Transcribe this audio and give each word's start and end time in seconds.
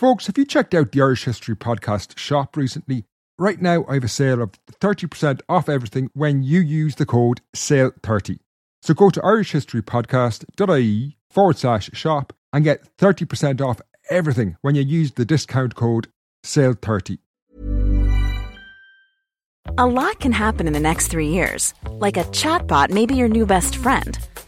Folks, 0.00 0.28
have 0.28 0.38
you 0.38 0.46
checked 0.46 0.72
out 0.72 0.92
the 0.92 1.02
Irish 1.02 1.24
History 1.24 1.54
Podcast 1.54 2.16
shop 2.16 2.56
recently? 2.56 3.04
Right 3.38 3.60
now, 3.60 3.84
I 3.86 3.92
have 3.92 4.04
a 4.04 4.08
sale 4.08 4.40
of 4.40 4.52
30% 4.80 5.42
off 5.46 5.68
everything 5.68 6.08
when 6.14 6.42
you 6.42 6.60
use 6.60 6.94
the 6.94 7.04
code 7.04 7.42
SALE30. 7.54 8.38
So 8.80 8.94
go 8.94 9.10
to 9.10 9.20
irishhistorypodcast.ie 9.20 11.18
forward 11.28 11.58
slash 11.58 11.90
shop 11.92 12.32
and 12.50 12.64
get 12.64 12.96
30% 12.96 13.60
off 13.60 13.82
everything 14.08 14.56
when 14.62 14.74
you 14.74 14.80
use 14.80 15.12
the 15.12 15.26
discount 15.26 15.74
code 15.74 16.08
SALE30. 16.46 17.18
A 19.76 19.86
lot 19.86 20.18
can 20.18 20.32
happen 20.32 20.66
in 20.66 20.72
the 20.72 20.80
next 20.80 21.08
three 21.08 21.28
years. 21.28 21.74
Like 21.86 22.16
a 22.16 22.24
chatbot 22.24 22.88
may 22.88 23.04
be 23.04 23.16
your 23.16 23.28
new 23.28 23.44
best 23.44 23.76
friend. 23.76 24.18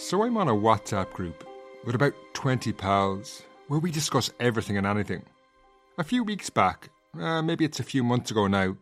So 0.00 0.24
I'm 0.24 0.38
on 0.38 0.48
a 0.48 0.54
WhatsApp 0.54 1.12
group 1.12 1.46
with 1.84 1.94
about 1.94 2.14
20 2.32 2.72
pals 2.72 3.42
where 3.68 3.78
we 3.78 3.90
discuss 3.90 4.30
everything 4.40 4.78
and 4.78 4.86
anything. 4.86 5.26
A 5.98 6.04
few 6.04 6.24
weeks 6.24 6.48
back, 6.48 6.88
uh, 7.20 7.42
maybe 7.42 7.66
it's 7.66 7.80
a 7.80 7.84
few 7.84 8.02
months 8.02 8.30
ago 8.30 8.46
now, 8.46 8.76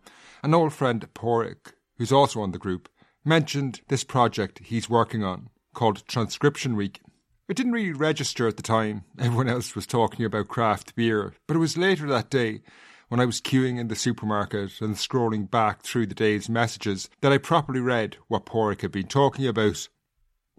an 0.44 0.54
old 0.54 0.72
friend, 0.72 1.04
Pádraig, 1.14 1.72
who's 1.98 2.12
also 2.12 2.40
on 2.40 2.52
the 2.52 2.58
group, 2.58 2.88
mentioned 3.24 3.80
this 3.88 4.04
project 4.04 4.60
he's 4.62 4.88
working 4.88 5.24
on 5.24 5.50
called 5.74 6.06
Transcription 6.06 6.76
Week. 6.76 7.00
It 7.48 7.56
didn't 7.56 7.72
really 7.72 7.92
register 7.92 8.46
at 8.46 8.56
the 8.56 8.62
time, 8.62 9.02
everyone 9.18 9.48
else 9.48 9.74
was 9.74 9.88
talking 9.88 10.24
about 10.24 10.46
craft 10.46 10.94
beer, 10.94 11.34
but 11.48 11.56
it 11.56 11.60
was 11.60 11.76
later 11.76 12.06
that 12.06 12.30
day 12.30 12.60
when 13.08 13.18
I 13.18 13.26
was 13.26 13.40
queuing 13.40 13.80
in 13.80 13.88
the 13.88 13.96
supermarket 13.96 14.80
and 14.80 14.94
scrolling 14.94 15.50
back 15.50 15.82
through 15.82 16.06
the 16.06 16.14
day's 16.14 16.48
messages 16.48 17.10
that 17.22 17.32
I 17.32 17.38
properly 17.38 17.80
read 17.80 18.18
what 18.28 18.46
Pádraig 18.46 18.82
had 18.82 18.92
been 18.92 19.08
talking 19.08 19.48
about. 19.48 19.88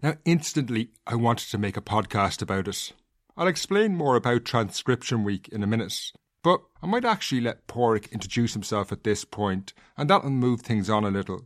Now, 0.02 0.14
instantly, 0.24 0.92
I 1.06 1.14
wanted 1.14 1.50
to 1.50 1.58
make 1.58 1.76
a 1.76 1.82
podcast 1.82 2.40
about 2.40 2.68
it. 2.68 2.92
I'll 3.36 3.46
explain 3.46 3.96
more 3.96 4.16
about 4.16 4.46
Transcription 4.46 5.24
Week 5.24 5.46
in 5.48 5.62
a 5.62 5.66
minute, 5.66 6.12
but 6.42 6.62
I 6.82 6.86
might 6.86 7.04
actually 7.04 7.42
let 7.42 7.66
Pádraig 7.66 8.10
introduce 8.10 8.54
himself 8.54 8.92
at 8.92 9.04
this 9.04 9.26
point, 9.26 9.74
and 9.98 10.08
that'll 10.08 10.30
move 10.30 10.62
things 10.62 10.88
on 10.88 11.04
a 11.04 11.10
little. 11.10 11.42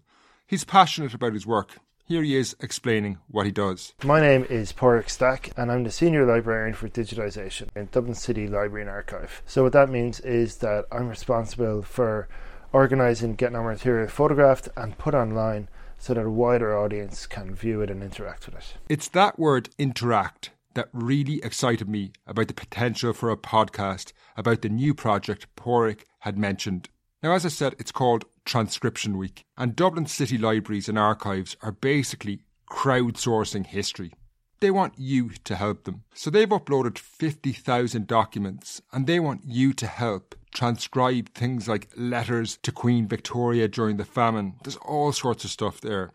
He's 0.47 0.63
passionate 0.63 1.15
about 1.15 1.33
his 1.33 1.45
work. 1.45 1.79
Here 2.05 2.23
he 2.23 2.37
is 2.37 2.55
explaining 2.61 3.19
what 3.27 3.47
he 3.47 3.51
does. 3.51 3.93
My 4.05 4.21
name 4.21 4.47
is 4.49 4.73
Pádraig 4.73 5.11
Stack, 5.11 5.51
and 5.57 5.73
I'm 5.73 5.83
the 5.83 5.91
Senior 5.91 6.25
Librarian 6.25 6.75
for 6.75 6.89
Digitisation 6.89 7.71
in 7.75 7.89
Dublin 7.91 8.15
City 8.15 8.47
Library 8.47 8.83
and 8.83 8.91
Archive. 8.91 9.43
So, 9.47 9.65
what 9.65 9.73
that 9.73 9.91
means 9.91 10.21
is 10.21 10.59
that 10.59 10.85
I'm 10.93 11.09
responsible 11.09 11.83
for 11.83 12.29
organising 12.73 13.35
getting 13.35 13.57
our 13.57 13.69
material 13.69 14.09
photographed 14.09 14.69
and 14.77 14.97
put 14.97 15.15
online 15.15 15.69
so 16.05 16.13
that 16.13 16.27
a 16.27 16.31
wider 16.31 16.77
audience 16.77 17.27
can 17.27 17.55
view 17.55 17.81
it 17.81 17.89
and 17.89 18.03
interact 18.03 18.45
with 18.45 18.57
it. 18.57 18.75
It's 18.91 19.09
that 19.09 19.39
word 19.39 19.71
interact 19.79 20.51
that 20.75 20.91
really 20.93 21.43
excited 21.43 21.89
me 21.89 22.13
about 22.27 22.49
the 22.49 22.53
potential 22.53 23.15
for 23.15 23.31
a 23.31 23.39
podcast 23.39 24.13
about 24.37 24.61
the 24.61 24.69
new 24.69 24.93
project 24.93 25.47
Pádraig 25.57 26.01
had 26.19 26.37
mentioned. 26.37 26.91
Now, 27.23 27.33
as 27.33 27.47
I 27.47 27.49
said, 27.49 27.75
it's 27.79 27.91
called 27.91 28.27
Transcription 28.45 29.17
Week, 29.17 29.47
and 29.57 29.75
Dublin 29.75 30.05
City 30.05 30.37
Libraries 30.37 30.91
and 30.91 30.99
Archives 30.99 31.57
are 31.63 31.73
basically 31.73 32.43
crowdsourcing 32.71 33.65
history. 33.65 34.13
They 34.61 34.71
want 34.71 34.95
you 34.97 35.31
to 35.45 35.57
help 35.57 35.85
them. 35.85 36.05
So 36.15 36.31
they've 36.31 36.49
uploaded 36.49 36.99
50,000 36.99 38.07
documents 38.07 38.81
and 38.93 39.07
they 39.07 39.21
want 39.21 39.43
you 39.45 39.73
to 39.75 39.87
help 39.87 40.35
transcribe 40.55 41.29
things 41.35 41.69
like 41.69 41.91
letters 41.97 42.59
to 42.63 42.73
Queen 42.73 43.07
Victoria 43.07 43.69
during 43.69 43.97
the 43.97 44.05
famine. 44.05 44.55
There's 44.63 44.77
all 44.77 45.13
sorts 45.13 45.45
of 45.45 45.51
stuff 45.51 45.81
there. 45.81 46.13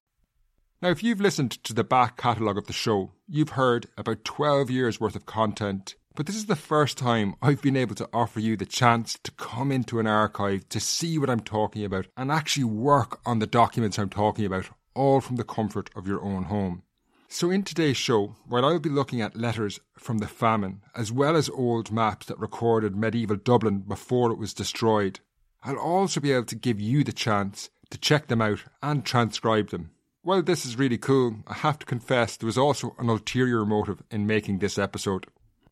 Now, 0.82 0.90
if 0.90 1.04
you've 1.04 1.20
listened 1.20 1.52
to 1.66 1.74
the 1.74 1.84
back 1.84 2.16
catalogue 2.16 2.58
of 2.58 2.68
the 2.68 2.74
show, 2.74 3.12
you've 3.28 3.50
heard 3.50 3.88
about 3.98 4.24
12 4.24 4.72
years 4.72 5.00
worth 5.00 5.16
of 5.16 5.26
content. 5.26 5.96
But 6.16 6.26
this 6.26 6.38
is 6.38 6.46
the 6.46 6.56
first 6.56 6.98
time 6.98 7.36
I've 7.42 7.62
been 7.62 7.78
able 7.78 7.96
to 7.96 8.10
offer 8.14 8.40
you 8.40 8.56
the 8.56 8.66
chance 8.66 9.20
to 9.24 9.32
come 9.32 9.72
into 9.72 10.00
an 10.00 10.08
archive 10.08 10.68
to 10.70 10.80
see 10.80 11.18
what 11.18 11.30
I'm 11.30 11.42
talking 11.42 11.84
about 11.84 12.08
and 12.16 12.32
actually 12.32 12.64
work 12.64 13.20
on 13.26 13.40
the 13.40 13.48
documents 13.48 14.00
I'm 14.00 14.10
talking 14.10 14.46
about, 14.46 14.70
all 14.96 15.22
from 15.22 15.36
the 15.36 15.44
comfort 15.44 15.90
of 15.96 16.08
your 16.08 16.24
own 16.24 16.44
home. 16.44 16.84
So, 17.32 17.52
in 17.52 17.62
today's 17.62 17.96
show, 17.96 18.36
while 18.48 18.66
I'll 18.66 18.80
be 18.80 18.90
looking 18.90 19.22
at 19.22 19.38
letters 19.38 19.80
from 20.00 20.18
the 20.18 20.28
famine, 20.28 20.82
as 20.96 21.12
well 21.12 21.36
as 21.36 21.48
old 21.48 21.92
maps 21.92 22.26
that 22.26 22.40
recorded 22.40 22.96
medieval 22.96 23.36
Dublin 23.36 23.82
before 23.82 24.32
it 24.32 24.40
was 24.40 24.52
destroyed, 24.52 25.20
I'll 25.62 25.78
also 25.78 26.20
be 26.20 26.32
able 26.32 26.46
to 26.46 26.56
give 26.56 26.82
you 26.82 27.04
the 27.04 27.12
chance 27.12 27.70
to 27.92 28.00
check 28.00 28.28
them 28.28 28.42
out 28.42 28.64
and 28.82 29.06
transcribe 29.06 29.70
them. 29.70 29.92
While 30.24 30.42
this 30.42 30.66
is 30.66 30.80
really 30.80 30.98
cool, 30.98 31.44
I 31.46 31.54
have 31.54 31.78
to 31.78 31.86
confess 31.86 32.36
there 32.36 32.48
was 32.48 32.58
also 32.58 32.96
an 32.98 33.10
ulterior 33.10 33.64
motive 33.64 34.02
in 34.10 34.26
making 34.26 34.58
this 34.58 34.80
episode. 34.80 35.28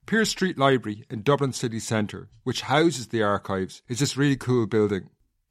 Pearse 0.06 0.30
Street 0.30 0.60
Library 0.60 1.06
in 1.10 1.24
Dublin 1.24 1.54
city 1.54 1.80
centre, 1.80 2.30
which 2.44 2.62
houses 2.62 3.08
the 3.08 3.24
archives, 3.24 3.82
is 3.88 3.98
this 3.98 4.16
really 4.16 4.38
cool 4.38 4.68
building. 4.68 5.10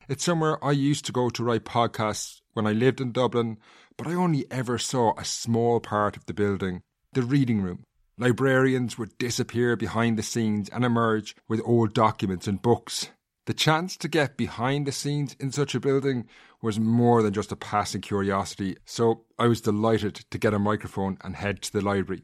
It's 0.09 0.25
somewhere 0.25 0.65
I 0.65 0.71
used 0.71 1.05
to 1.07 1.13
go 1.13 1.31
to 1.31 1.43
write 1.43 1.65
podcasts 1.65 2.43
when 2.57 2.67
I 2.67 2.73
lived 2.73 3.03
in 3.03 3.13
Dublin, 3.13 3.59
but 3.99 4.07
I 4.07 4.15
only 4.15 4.47
ever 4.51 4.79
saw 4.79 5.13
a 5.17 5.25
small 5.25 5.79
part 5.79 6.17
of 6.17 6.25
the 6.25 6.35
building 6.35 6.83
the 7.13 7.23
reading 7.23 7.63
room. 7.63 7.85
Librarians 8.19 8.99
would 8.99 9.17
disappear 9.19 9.77
behind 9.77 10.19
the 10.19 10.23
scenes 10.23 10.69
and 10.71 10.85
emerge 10.85 11.37
with 11.49 11.63
old 11.65 11.95
documents 11.95 12.47
and 12.47 12.61
books. 12.61 13.11
The 13.47 13.55
chance 13.55 13.97
to 13.99 14.09
get 14.09 14.37
behind 14.37 14.87
the 14.87 14.93
scenes 14.93 15.37
in 15.39 15.53
such 15.53 15.75
a 15.75 15.81
building 15.81 16.27
was 16.61 16.81
more 16.81 17.23
than 17.23 17.33
just 17.33 17.53
a 17.53 17.57
passing 17.57 18.01
curiosity, 18.01 18.77
so 18.85 19.25
I 19.39 19.47
was 19.47 19.61
delighted 19.61 20.15
to 20.31 20.39
get 20.39 20.55
a 20.55 20.59
microphone 20.59 21.19
and 21.23 21.37
head 21.37 21.63
to 21.63 21.73
the 21.73 21.81
library. 21.81 22.23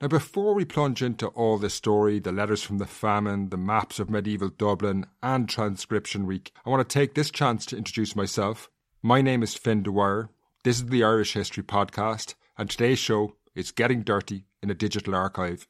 Now, 0.00 0.08
before 0.08 0.54
we 0.54 0.64
plunge 0.64 1.02
into 1.02 1.28
all 1.28 1.58
this 1.58 1.74
story, 1.74 2.18
the 2.18 2.32
letters 2.32 2.62
from 2.62 2.78
the 2.78 2.86
famine, 2.86 3.50
the 3.50 3.56
maps 3.56 4.00
of 4.00 4.10
medieval 4.10 4.48
Dublin, 4.48 5.06
and 5.22 5.48
Transcription 5.48 6.26
Week, 6.26 6.52
I 6.66 6.70
want 6.70 6.88
to 6.88 6.92
take 6.92 7.14
this 7.14 7.30
chance 7.30 7.64
to 7.66 7.76
introduce 7.76 8.16
myself. 8.16 8.68
My 9.04 9.20
name 9.20 9.42
is 9.42 9.56
Fin 9.56 9.82
Dwyer. 9.82 10.30
This 10.62 10.76
is 10.76 10.86
the 10.86 11.02
Irish 11.02 11.32
History 11.32 11.64
Podcast, 11.64 12.36
and 12.56 12.70
today's 12.70 13.00
show 13.00 13.34
is 13.52 13.72
Getting 13.72 14.02
Dirty 14.02 14.44
in 14.62 14.70
a 14.70 14.74
Digital 14.74 15.16
Archive. 15.16 15.66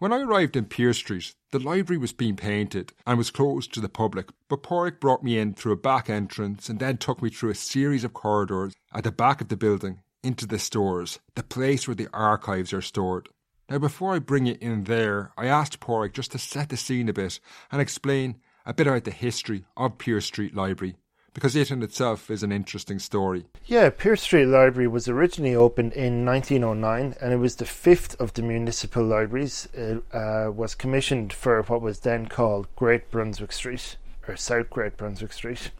When 0.00 0.12
I 0.12 0.22
arrived 0.22 0.56
in 0.56 0.64
Pearse 0.64 0.96
Street, 0.96 1.32
the 1.52 1.60
library 1.60 1.98
was 1.98 2.12
being 2.12 2.34
painted 2.34 2.92
and 3.06 3.18
was 3.18 3.30
closed 3.30 3.72
to 3.74 3.80
the 3.80 3.88
public, 3.88 4.30
but 4.48 4.64
Pádraig 4.64 4.98
brought 4.98 5.22
me 5.22 5.38
in 5.38 5.54
through 5.54 5.74
a 5.74 5.76
back 5.76 6.10
entrance 6.10 6.68
and 6.68 6.80
then 6.80 6.96
took 6.96 7.22
me 7.22 7.30
through 7.30 7.50
a 7.50 7.54
series 7.54 8.02
of 8.02 8.14
corridors 8.14 8.74
at 8.92 9.04
the 9.04 9.12
back 9.12 9.40
of 9.40 9.46
the 9.46 9.56
building 9.56 10.00
into 10.24 10.44
the 10.44 10.58
stores, 10.58 11.20
the 11.36 11.44
place 11.44 11.86
where 11.86 11.94
the 11.94 12.08
archives 12.12 12.72
are 12.72 12.82
stored. 12.82 13.28
Now, 13.70 13.78
before 13.78 14.12
I 14.12 14.18
bring 14.18 14.46
you 14.46 14.58
in 14.60 14.84
there, 14.84 15.30
I 15.36 15.46
asked 15.46 15.78
Pádraig 15.78 16.14
just 16.14 16.32
to 16.32 16.38
set 16.38 16.68
the 16.68 16.76
scene 16.76 17.08
a 17.08 17.12
bit 17.12 17.38
and 17.70 17.80
explain 17.80 18.40
a 18.66 18.74
bit 18.74 18.88
about 18.88 19.04
the 19.04 19.12
history 19.12 19.66
of 19.76 19.98
Pearse 19.98 20.26
Street 20.26 20.56
Library, 20.56 20.96
because 21.34 21.56
it 21.56 21.70
in 21.70 21.82
itself 21.82 22.30
is 22.30 22.42
an 22.42 22.52
interesting 22.52 22.98
story. 22.98 23.46
Yeah, 23.64 23.90
Pearse 23.90 24.22
Street 24.22 24.46
Library 24.46 24.88
was 24.88 25.08
originally 25.08 25.54
opened 25.54 25.92
in 25.94 26.24
1909 26.24 27.14
and 27.20 27.32
it 27.32 27.36
was 27.36 27.56
the 27.56 27.64
fifth 27.64 28.20
of 28.20 28.34
the 28.34 28.42
municipal 28.42 29.04
libraries. 29.04 29.68
It 29.72 30.02
uh, 30.12 30.50
was 30.54 30.74
commissioned 30.74 31.32
for 31.32 31.62
what 31.62 31.80
was 31.80 32.00
then 32.00 32.26
called 32.26 32.66
Great 32.76 33.10
Brunswick 33.10 33.52
Street, 33.52 33.96
or 34.28 34.36
South 34.36 34.68
Great 34.70 34.96
Brunswick 34.96 35.32
Street. 35.32 35.70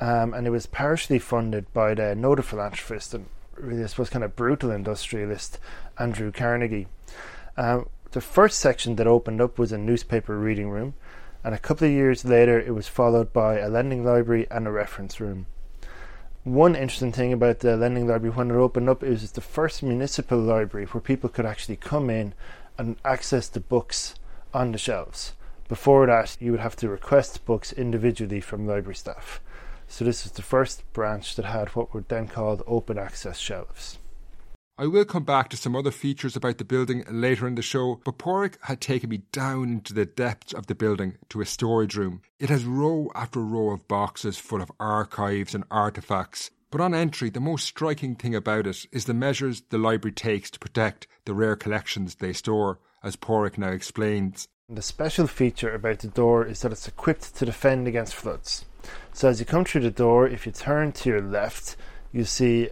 Um, 0.00 0.34
and 0.34 0.46
it 0.46 0.50
was 0.50 0.66
partially 0.66 1.18
funded 1.18 1.72
by 1.72 1.94
the 1.94 2.14
noted 2.14 2.44
philanthropist 2.44 3.14
and 3.14 3.26
I 3.56 3.86
suppose, 3.86 4.10
kind 4.10 4.24
of 4.24 4.36
brutal 4.36 4.70
industrialist 4.70 5.58
Andrew 5.98 6.32
Carnegie. 6.32 6.88
Um, 7.56 7.88
The 8.10 8.20
first 8.20 8.58
section 8.58 8.96
that 8.96 9.06
opened 9.06 9.40
up 9.40 9.58
was 9.58 9.72
a 9.72 9.78
newspaper 9.78 10.38
reading 10.38 10.70
room, 10.70 10.94
and 11.44 11.54
a 11.54 11.58
couple 11.58 11.86
of 11.86 11.92
years 11.92 12.24
later 12.24 12.58
it 12.58 12.74
was 12.74 12.88
followed 12.88 13.32
by 13.32 13.58
a 13.58 13.68
lending 13.68 14.02
library 14.02 14.46
and 14.50 14.66
a 14.66 14.70
reference 14.70 15.20
room. 15.20 15.46
One 16.42 16.74
interesting 16.74 17.12
thing 17.12 17.32
about 17.32 17.60
the 17.60 17.76
lending 17.76 18.06
library 18.06 18.34
when 18.34 18.50
it 18.50 18.54
opened 18.54 18.88
up 18.88 19.02
is 19.02 19.22
it's 19.22 19.32
the 19.32 19.40
first 19.40 19.82
municipal 19.82 20.38
library 20.38 20.86
where 20.86 21.00
people 21.00 21.28
could 21.28 21.46
actually 21.46 21.76
come 21.76 22.10
in 22.10 22.34
and 22.76 22.96
access 23.04 23.48
the 23.48 23.60
books 23.60 24.14
on 24.52 24.72
the 24.72 24.78
shelves. 24.78 25.34
Before 25.68 26.06
that, 26.06 26.36
you 26.40 26.50
would 26.50 26.60
have 26.60 26.76
to 26.76 26.88
request 26.88 27.44
books 27.46 27.72
individually 27.72 28.40
from 28.40 28.66
library 28.66 28.96
staff. 28.96 29.40
So, 29.88 30.04
this 30.04 30.24
was 30.24 30.32
the 30.32 30.42
first 30.42 30.82
branch 30.92 31.36
that 31.36 31.44
had 31.44 31.68
what 31.70 31.94
were 31.94 32.04
then 32.06 32.28
called 32.28 32.62
open 32.66 32.98
access 32.98 33.38
shelves. 33.38 33.98
I 34.76 34.88
will 34.88 35.04
come 35.04 35.22
back 35.22 35.50
to 35.50 35.56
some 35.56 35.76
other 35.76 35.92
features 35.92 36.34
about 36.34 36.58
the 36.58 36.64
building 36.64 37.04
later 37.08 37.46
in 37.46 37.54
the 37.54 37.62
show, 37.62 38.00
but 38.04 38.18
Pádraic 38.18 38.56
had 38.62 38.80
taken 38.80 39.08
me 39.08 39.18
down 39.30 39.70
into 39.70 39.94
the 39.94 40.04
depths 40.04 40.52
of 40.52 40.66
the 40.66 40.74
building 40.74 41.16
to 41.28 41.40
a 41.40 41.46
storage 41.46 41.94
room. 41.94 42.22
It 42.40 42.48
has 42.48 42.64
row 42.64 43.08
after 43.14 43.38
row 43.38 43.70
of 43.70 43.86
boxes 43.86 44.36
full 44.36 44.60
of 44.60 44.72
archives 44.80 45.54
and 45.54 45.68
artefacts. 45.68 46.50
But 46.72 46.80
on 46.80 46.92
entry, 46.92 47.30
the 47.30 47.38
most 47.38 47.66
striking 47.68 48.16
thing 48.16 48.34
about 48.34 48.66
it 48.66 48.84
is 48.90 49.04
the 49.04 49.14
measures 49.14 49.62
the 49.70 49.78
library 49.78 50.12
takes 50.12 50.50
to 50.50 50.58
protect 50.58 51.06
the 51.24 51.34
rare 51.34 51.54
collections 51.54 52.16
they 52.16 52.32
store, 52.32 52.80
as 53.00 53.14
Pádraic 53.14 53.56
now 53.56 53.70
explains. 53.70 54.48
The 54.68 54.82
special 54.82 55.28
feature 55.28 55.72
about 55.72 56.00
the 56.00 56.08
door 56.08 56.44
is 56.44 56.62
that 56.62 56.72
it's 56.72 56.88
equipped 56.88 57.36
to 57.36 57.46
defend 57.46 57.86
against 57.86 58.16
floods. 58.16 58.64
So 59.12 59.28
as 59.28 59.38
you 59.38 59.46
come 59.46 59.64
through 59.64 59.82
the 59.82 59.92
door, 59.92 60.26
if 60.26 60.46
you 60.46 60.50
turn 60.50 60.90
to 60.90 61.10
your 61.10 61.22
left, 61.22 61.76
you 62.10 62.24
see 62.24 62.70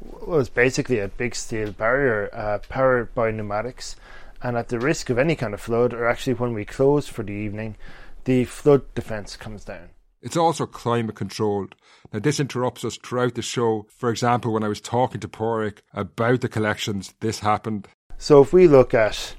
well, 0.00 0.40
it's 0.40 0.48
basically 0.48 0.98
a 0.98 1.08
big 1.08 1.34
steel 1.34 1.72
barrier 1.72 2.30
uh, 2.32 2.58
powered 2.68 3.14
by 3.14 3.30
pneumatics. 3.30 3.96
And 4.42 4.56
at 4.56 4.68
the 4.68 4.80
risk 4.80 5.10
of 5.10 5.18
any 5.18 5.36
kind 5.36 5.52
of 5.52 5.60
flood, 5.60 5.92
or 5.92 6.08
actually 6.08 6.34
when 6.34 6.54
we 6.54 6.64
close 6.64 7.06
for 7.06 7.22
the 7.22 7.32
evening, 7.32 7.76
the 8.24 8.44
flood 8.44 8.94
defence 8.94 9.36
comes 9.36 9.64
down. 9.64 9.90
It's 10.22 10.36
also 10.36 10.66
climate 10.66 11.16
controlled. 11.16 11.74
Now, 12.12 12.20
this 12.20 12.40
interrupts 12.40 12.84
us 12.84 12.96
throughout 12.96 13.34
the 13.34 13.42
show. 13.42 13.86
For 13.88 14.10
example, 14.10 14.52
when 14.52 14.64
I 14.64 14.68
was 14.68 14.80
talking 14.80 15.20
to 15.20 15.28
Pádraig 15.28 15.78
about 15.92 16.40
the 16.40 16.48
collections, 16.48 17.14
this 17.20 17.40
happened. 17.40 17.88
So, 18.18 18.42
if 18.42 18.52
we 18.52 18.68
look 18.68 18.92
at 18.92 19.34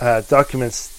uh, 0.00 0.22
documents. 0.22 0.96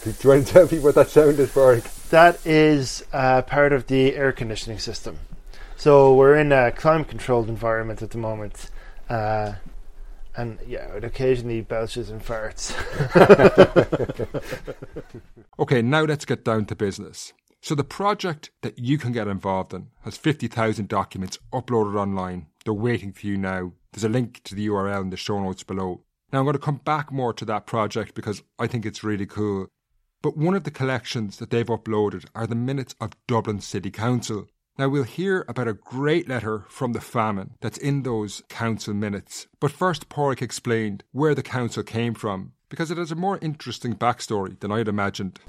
Do 0.04 0.10
you 0.10 0.30
want 0.30 0.46
to 0.46 0.52
tell 0.52 0.66
me 0.66 0.78
what 0.80 0.94
that 0.94 1.08
sound 1.08 1.38
is, 1.38 1.50
Pádraic? 1.50 2.08
That 2.10 2.44
is 2.46 3.04
uh, 3.12 3.42
part 3.42 3.72
of 3.72 3.86
the 3.86 4.14
air 4.16 4.32
conditioning 4.32 4.78
system. 4.78 5.18
So 5.78 6.12
we're 6.12 6.34
in 6.34 6.50
a 6.50 6.72
climate 6.72 7.06
controlled 7.06 7.48
environment 7.48 8.02
at 8.02 8.10
the 8.10 8.18
moment. 8.18 8.68
Uh, 9.08 9.52
and 10.36 10.58
yeah, 10.66 10.88
it 10.96 11.04
occasionally 11.04 11.60
belches 11.60 12.10
and 12.10 12.20
farts. 12.20 12.74
okay, 15.60 15.80
now 15.80 16.02
let's 16.02 16.24
get 16.24 16.44
down 16.44 16.64
to 16.66 16.74
business. 16.74 17.32
So 17.60 17.76
the 17.76 17.84
project 17.84 18.50
that 18.62 18.80
you 18.80 18.98
can 18.98 19.12
get 19.12 19.28
involved 19.28 19.72
in 19.72 19.86
has 20.02 20.16
50,000 20.16 20.88
documents 20.88 21.38
uploaded 21.52 21.94
online. 21.94 22.48
They're 22.64 22.74
waiting 22.74 23.12
for 23.12 23.28
you 23.28 23.36
now. 23.36 23.70
There's 23.92 24.02
a 24.02 24.08
link 24.08 24.42
to 24.44 24.56
the 24.56 24.66
URL 24.66 25.02
in 25.02 25.10
the 25.10 25.16
show 25.16 25.40
notes 25.40 25.62
below. 25.62 26.02
Now 26.32 26.40
I'm 26.40 26.44
going 26.44 26.54
to 26.54 26.58
come 26.58 26.80
back 26.84 27.12
more 27.12 27.32
to 27.34 27.44
that 27.44 27.66
project 27.66 28.14
because 28.14 28.42
I 28.58 28.66
think 28.66 28.84
it's 28.84 29.04
really 29.04 29.26
cool. 29.26 29.68
But 30.22 30.36
one 30.36 30.56
of 30.56 30.64
the 30.64 30.72
collections 30.72 31.36
that 31.36 31.50
they've 31.50 31.64
uploaded 31.64 32.24
are 32.34 32.48
the 32.48 32.56
minutes 32.56 32.96
of 33.00 33.12
Dublin 33.28 33.60
City 33.60 33.92
Council. 33.92 34.48
Now, 34.78 34.88
we'll 34.88 35.02
hear 35.02 35.44
about 35.48 35.66
a 35.66 35.72
great 35.72 36.28
letter 36.28 36.64
from 36.68 36.92
the 36.92 37.00
famine 37.00 37.54
that's 37.60 37.78
in 37.78 38.04
those 38.04 38.44
council 38.48 38.94
minutes. 38.94 39.48
But 39.58 39.72
first, 39.72 40.08
Pádraic 40.08 40.40
explained 40.40 41.02
where 41.10 41.34
the 41.34 41.42
council 41.42 41.82
came 41.82 42.14
from 42.14 42.52
because 42.68 42.92
it 42.92 42.96
has 42.96 43.10
a 43.10 43.16
more 43.16 43.40
interesting 43.42 43.96
backstory 43.96 44.56
than 44.60 44.70
I'd 44.70 44.86
imagined. 44.86 45.40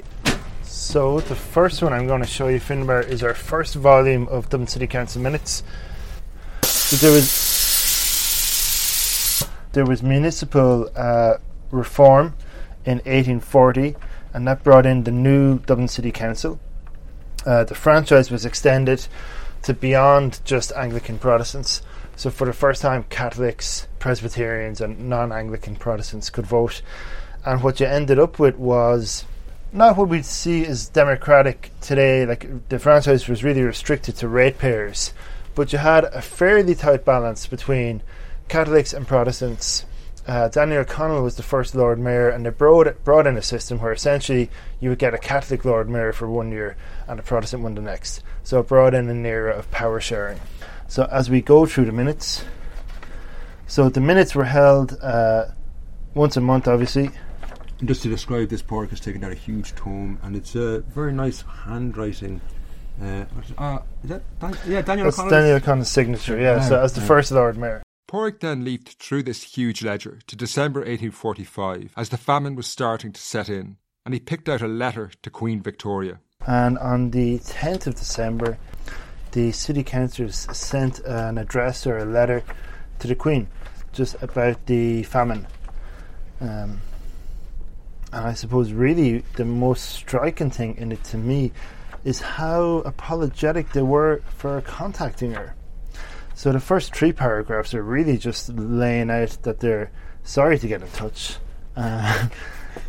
So, 0.64 1.20
the 1.20 1.36
first 1.36 1.84
one 1.84 1.94
I'm 1.94 2.08
going 2.08 2.24
to 2.24 2.28
show 2.28 2.48
you, 2.48 2.60
Finbar, 2.60 3.08
is 3.08 3.22
our 3.22 3.36
first 3.36 3.76
volume 3.76 4.28
of 4.30 4.50
Dublin 4.50 4.66
City 4.66 4.88
Council 4.88 5.22
minutes. 5.22 5.62
So 6.64 6.96
there 6.96 7.12
was 7.12 7.30
there 9.74 9.86
was 9.86 10.02
municipal 10.02 10.90
uh, 10.96 11.36
reform 11.70 12.34
in 12.84 12.98
1840, 13.06 13.96
and 14.34 14.48
that 14.48 14.64
brought 14.64 14.88
in 14.88 15.04
the 15.04 15.12
new 15.12 15.60
Dublin 15.60 15.88
City 15.88 16.12
Council. 16.12 16.60
Uh, 17.50 17.64
the 17.64 17.74
franchise 17.74 18.30
was 18.30 18.46
extended 18.46 19.08
to 19.64 19.74
beyond 19.74 20.40
just 20.46 20.72
Anglican 20.74 21.18
Protestants. 21.18 21.82
So, 22.16 22.30
for 22.30 22.46
the 22.46 22.54
first 22.54 22.80
time, 22.80 23.06
Catholics, 23.10 23.88
Presbyterians, 23.98 24.82
and 24.82 25.10
non 25.10 25.32
Anglican 25.32 25.76
Protestants 25.76 26.30
could 26.30 26.46
vote. 26.46 26.84
And 27.44 27.64
what 27.64 27.80
you 27.80 27.88
ended 27.88 28.20
up 28.20 28.38
with 28.38 28.56
was 28.58 29.26
not 29.74 29.98
what 29.98 30.10
we'd 30.10 30.26
see 30.26 30.64
as 30.64 30.90
democratic 30.90 31.72
today. 31.82 32.24
Like, 32.24 32.70
the 32.70 32.78
franchise 32.78 33.28
was 33.28 33.44
really 33.44 33.64
restricted 33.64 34.16
to 34.18 34.28
ratepayers, 34.28 35.12
but 35.56 35.74
you 35.74 35.80
had 35.80 36.04
a 36.04 36.22
fairly 36.22 36.76
tight 36.76 37.04
balance 37.04 37.48
between 37.48 38.04
Catholics 38.48 38.94
and 38.94 39.08
Protestants 39.08 39.86
uh, 40.30 40.48
Daniel 40.48 40.82
O'Connell 40.82 41.24
was 41.24 41.38
the 41.38 41.44
first 41.44 41.74
Lord 41.74 41.98
Mayor, 41.98 42.30
and 42.30 42.46
they 42.46 42.52
brought, 42.52 43.04
brought 43.04 43.26
in 43.26 43.36
a 43.36 43.42
system 43.42 43.80
where 43.80 43.92
essentially 43.92 44.52
you 44.80 44.90
would 44.90 45.00
get 45.00 45.16
a 45.16 45.18
Catholic 45.18 45.66
Lord 45.66 45.90
Mayor 45.90 46.14
for 46.14 46.30
one 46.30 46.52
year 46.52 46.78
and 47.08 47.20
a 47.20 47.24
Protestant 47.24 47.64
one 47.64 47.74
the 47.74 47.82
next. 47.82 48.22
So 48.44 48.60
it 48.60 48.68
brought 48.68 48.94
in 48.94 49.10
an 49.10 49.26
era 49.26 49.58
of 49.58 49.72
power 49.72 50.00
sharing. 50.00 50.40
So 50.88 51.10
as 51.12 51.32
we 51.32 51.42
go 51.42 51.66
through 51.66 51.86
the 51.86 51.92
minutes, 51.92 52.46
so 53.66 53.90
the 53.90 54.02
minutes 54.02 54.36
were 54.36 54.46
held 54.46 54.98
uh, 55.02 55.46
once 56.14 56.38
a 56.38 56.42
month, 56.42 56.68
obviously. 56.68 57.10
And 57.80 57.88
just 57.88 58.04
to 58.04 58.10
describe 58.10 58.50
this, 58.50 58.62
Pádraic 58.62 58.92
has 58.92 59.00
taken 59.00 59.24
out 59.24 59.32
a 59.32 59.36
huge 59.36 59.74
tome, 59.74 60.20
and 60.22 60.36
it's 60.36 60.54
a 60.56 60.82
very 60.82 61.12
nice 61.12 61.42
handwriting. 61.42 62.40
Uh, 63.02 63.26
uh, 63.58 63.80
is 64.04 64.10
that 64.10 64.40
Dan- 64.40 64.58
yeah, 64.68 64.82
Daniel 64.84 65.06
That's 65.06 65.18
O'Connell's? 65.18 65.32
Daniel 65.32 65.56
O'Connell's 65.56 65.90
signature, 65.90 66.40
yeah. 66.40 66.62
So 66.62 66.80
as 66.80 66.94
the 66.94 67.02
first 67.02 67.32
Lord 67.32 67.58
Mayor. 67.58 67.82
Pádraic 68.10 68.40
then 68.40 68.66
leaped 68.66 68.94
through 68.94 69.22
this 69.22 69.44
huge 69.44 69.84
ledger 69.84 70.18
to 70.26 70.36
December 70.36 70.80
1845 70.80 71.94
as 71.96 72.10
the 72.10 72.18
famine 72.18 72.56
was 72.56 72.66
starting 72.66 73.12
to 73.12 73.22
set 73.22 73.50
in, 73.50 73.78
and 74.04 74.16
he 74.16 74.20
picked 74.20 74.50
out 74.50 74.64
a 74.64 74.68
letter 74.68 75.12
to 75.22 75.30
Queen 75.30 75.62
Victoria. 75.62 76.20
And 76.48 76.80
on 76.80 77.12
the 77.12 77.38
10th 77.38 77.86
of 77.86 77.94
December, 77.94 78.58
the 79.34 79.52
city 79.52 79.84
councillors 79.84 80.48
sent 80.52 80.98
an 81.02 81.38
address 81.38 81.86
or 81.86 82.00
a 82.00 82.06
letter 82.06 82.42
to 82.98 83.08
the 83.08 83.14
Queen 83.14 83.48
just 83.94 84.16
about 84.24 84.66
the 84.66 85.04
famine. 85.04 85.46
Um, 86.42 86.82
and 88.12 88.26
I 88.26 88.34
suppose, 88.34 88.74
really, 88.74 89.20
the 89.36 89.46
most 89.46 89.84
striking 89.84 90.50
thing 90.50 90.78
in 90.78 90.92
it 90.92 91.04
to 91.06 91.18
me 91.18 91.52
is 92.04 92.22
how 92.22 92.78
apologetic 92.86 93.74
they 93.74 93.84
were 93.84 94.24
for 94.36 94.62
contacting 94.62 95.34
her. 95.34 95.54
So 96.40 96.54
the 96.54 96.62
first 96.62 96.96
three 96.96 97.12
paragraphs 97.12 97.74
are 97.74 97.84
really 97.84 98.18
just 98.18 98.48
laying 98.48 99.10
out 99.10 99.40
that 99.42 99.60
they're 99.60 99.92
sorry 100.24 100.58
to 100.60 100.70
get 100.70 100.82
in 100.82 100.88
touch. 100.92 101.36
Uh, 101.76 102.30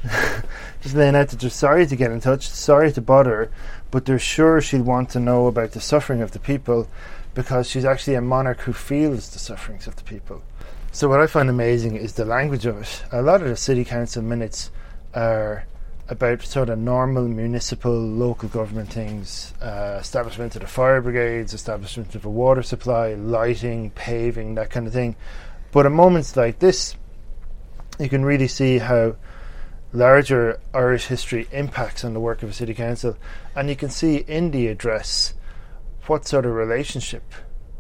just 0.80 0.95
laying 0.95 1.16
out 1.16 1.30
that 1.30 1.40
they're 1.40 1.50
sorry 1.50 1.85
to 1.85 1.97
get 1.97 2.12
in 2.12 2.21
touch, 2.21 2.49
sorry 2.49 2.92
to 2.92 3.00
bother 3.00 3.50
but 3.90 4.04
they're 4.04 4.21
sure 4.21 4.61
she'd 4.61 4.83
want 4.83 5.11
to 5.11 5.19
know 5.19 5.49
about 5.49 5.73
the 5.73 5.80
suffering 5.80 6.23
of 6.23 6.30
the 6.30 6.38
people 6.38 6.87
because 7.35 7.69
she's 7.69 7.85
actually 7.85 8.14
a 8.14 8.21
monarch 8.21 8.61
who 8.61 8.73
feels 8.73 9.30
the 9.30 9.40
sufferings 9.40 9.88
of 9.88 9.97
the 9.97 10.04
people. 10.04 10.42
So 10.92 11.09
what 11.09 11.19
I 11.19 11.26
find 11.26 11.50
amazing 11.50 11.97
is 11.97 12.12
the 12.12 12.25
language 12.25 12.66
of 12.66 12.80
it. 12.80 13.02
A 13.11 13.21
lot 13.21 13.42
of 13.42 13.49
the 13.49 13.57
city 13.57 13.85
council 13.85 14.23
minutes 14.23 14.71
are 15.12 15.64
about 16.11 16.43
sort 16.43 16.69
of 16.69 16.79
normal 16.79 17.26
municipal 17.29 17.93
local 17.93 18.49
government 18.49 18.93
things. 18.93 19.55
Uh, 19.62 19.99
establishment 20.00 20.57
of 20.57 20.62
the 20.62 20.67
fire 20.67 21.00
brigades 21.00 21.55
establishment 21.55 22.14
of 22.17 22.25
a 22.25 22.29
water 22.29 22.62
supply 22.62 23.14
lighting 23.14 23.90
paving 23.90 24.57
that 24.57 24.71
kind 24.71 24.88
of 24.88 24.93
thing. 24.93 25.14
But 25.71 25.87
at 25.87 25.93
moments 25.93 26.37
like 26.37 26.59
this 26.59 26.97
you 28.00 28.09
can 28.09 28.25
really 28.25 28.49
see 28.49 28.79
how 28.79 29.14
larger 29.93 30.59
Irish 30.75 31.07
history 31.07 31.47
impacts 31.52 32.05
on 32.05 32.14
the 32.14 32.21
work 32.21 32.43
of 32.43 32.50
a 32.50 32.52
city 32.52 32.75
council. 32.75 33.17
And 33.55 33.69
you 33.69 33.76
can 33.76 33.90
see 33.90 34.17
in 34.17 34.50
the 34.50 34.67
address 34.69 35.35
what 36.07 36.26
sort 36.26 36.47
of 36.47 36.52
relationship 36.52 37.23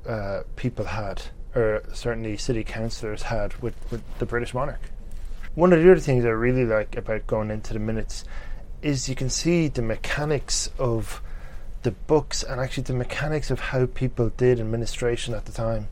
uh, 0.06 0.42
people 0.56 0.84
had 0.84 1.22
or 1.54 1.82
certainly 1.92 2.36
city 2.36 2.62
councillors 2.62 3.22
had 3.22 3.54
with, 3.56 3.74
with 3.90 4.02
the 4.18 4.26
British 4.26 4.54
monarch 4.54 4.89
one 5.60 5.74
of 5.74 5.82
the 5.82 5.90
other 5.90 6.00
things 6.00 6.24
I 6.24 6.30
really 6.30 6.64
like 6.64 6.96
about 6.96 7.26
going 7.26 7.50
into 7.50 7.74
the 7.74 7.78
minutes 7.78 8.24
is 8.80 9.10
you 9.10 9.14
can 9.14 9.28
see 9.28 9.68
the 9.68 9.82
mechanics 9.82 10.70
of 10.78 11.20
the 11.82 11.90
books 11.90 12.42
and 12.42 12.58
actually 12.58 12.84
the 12.84 12.94
mechanics 12.94 13.50
of 13.50 13.60
how 13.60 13.84
people 13.84 14.30
did 14.38 14.58
administration 14.58 15.34
at 15.34 15.44
the 15.44 15.52
time. 15.52 15.88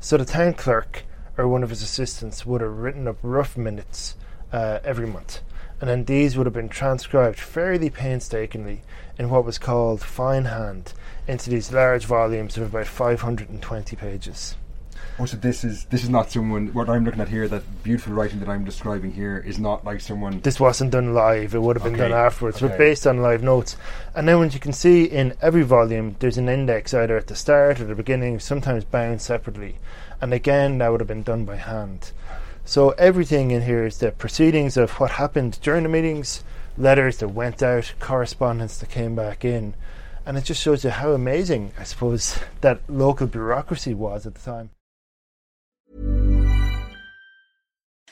So 0.00 0.16
the 0.16 0.24
town 0.24 0.54
clerk 0.54 1.04
or 1.36 1.46
one 1.46 1.62
of 1.62 1.68
his 1.68 1.82
assistants 1.82 2.46
would 2.46 2.62
have 2.62 2.78
written 2.78 3.06
up 3.06 3.18
rough 3.22 3.54
minutes 3.54 4.16
uh, 4.50 4.78
every 4.82 5.06
month, 5.06 5.40
and 5.78 5.90
then 5.90 6.06
these 6.06 6.38
would 6.38 6.46
have 6.46 6.54
been 6.54 6.70
transcribed 6.70 7.38
fairly 7.38 7.90
painstakingly 7.90 8.80
in 9.18 9.28
what 9.28 9.44
was 9.44 9.58
called 9.58 10.00
fine 10.00 10.46
hand 10.46 10.94
into 11.28 11.50
these 11.50 11.70
large 11.70 12.06
volumes 12.06 12.56
of 12.56 12.62
about 12.62 12.86
520 12.86 13.94
pages. 13.94 14.56
Oh, 15.18 15.26
so 15.26 15.36
this 15.36 15.62
is 15.62 15.84
this 15.84 16.02
is 16.02 16.08
not 16.08 16.30
someone. 16.30 16.68
What 16.72 16.88
I'm 16.88 17.04
looking 17.04 17.20
at 17.20 17.28
here, 17.28 17.46
that 17.46 17.62
beautiful 17.84 18.14
writing 18.14 18.40
that 18.40 18.48
I'm 18.48 18.64
describing 18.64 19.12
here, 19.12 19.38
is 19.46 19.58
not 19.58 19.84
like 19.84 20.00
someone. 20.00 20.40
This 20.40 20.58
wasn't 20.58 20.90
done 20.90 21.12
live; 21.12 21.54
it 21.54 21.60
would 21.60 21.76
have 21.76 21.84
been 21.84 21.94
Okay. 21.94 22.08
done 22.08 22.18
afterwards, 22.26 22.56
Okay. 22.56 22.68
but 22.68 22.78
based 22.78 23.06
on 23.06 23.20
live 23.20 23.42
notes. 23.42 23.76
And 24.14 24.26
then, 24.26 24.42
as 24.42 24.54
you 24.54 24.60
can 24.60 24.72
see 24.72 25.04
in 25.04 25.34
every 25.42 25.62
volume, 25.62 26.16
there's 26.18 26.38
an 26.38 26.48
index 26.48 26.94
either 26.94 27.16
at 27.16 27.26
the 27.26 27.36
start 27.36 27.78
or 27.78 27.84
the 27.84 27.94
beginning, 27.94 28.40
sometimes 28.40 28.84
bound 28.84 29.20
separately. 29.20 29.76
And 30.20 30.32
again, 30.32 30.78
that 30.78 30.90
would 30.90 31.00
have 31.00 31.08
been 31.08 31.22
done 31.22 31.44
by 31.44 31.56
hand. 31.56 32.12
So 32.64 32.90
everything 32.90 33.50
in 33.50 33.62
here 33.62 33.84
is 33.84 33.98
the 33.98 34.12
proceedings 34.12 34.76
of 34.76 34.92
what 34.92 35.12
happened 35.12 35.58
during 35.62 35.82
the 35.82 35.88
meetings, 35.88 36.42
letters 36.78 37.18
that 37.18 37.28
went 37.28 37.62
out, 37.62 37.92
correspondence 38.00 38.78
that 38.78 38.88
came 38.88 39.14
back 39.14 39.44
in, 39.44 39.74
and 40.24 40.38
it 40.38 40.44
just 40.44 40.62
shows 40.62 40.84
you 40.84 40.90
how 40.90 41.12
amazing, 41.12 41.72
I 41.78 41.82
suppose, 41.82 42.38
that 42.62 42.80
local 42.88 43.26
bureaucracy 43.26 43.92
was 43.94 44.26
at 44.26 44.34
the 44.34 44.40
time. 44.40 44.70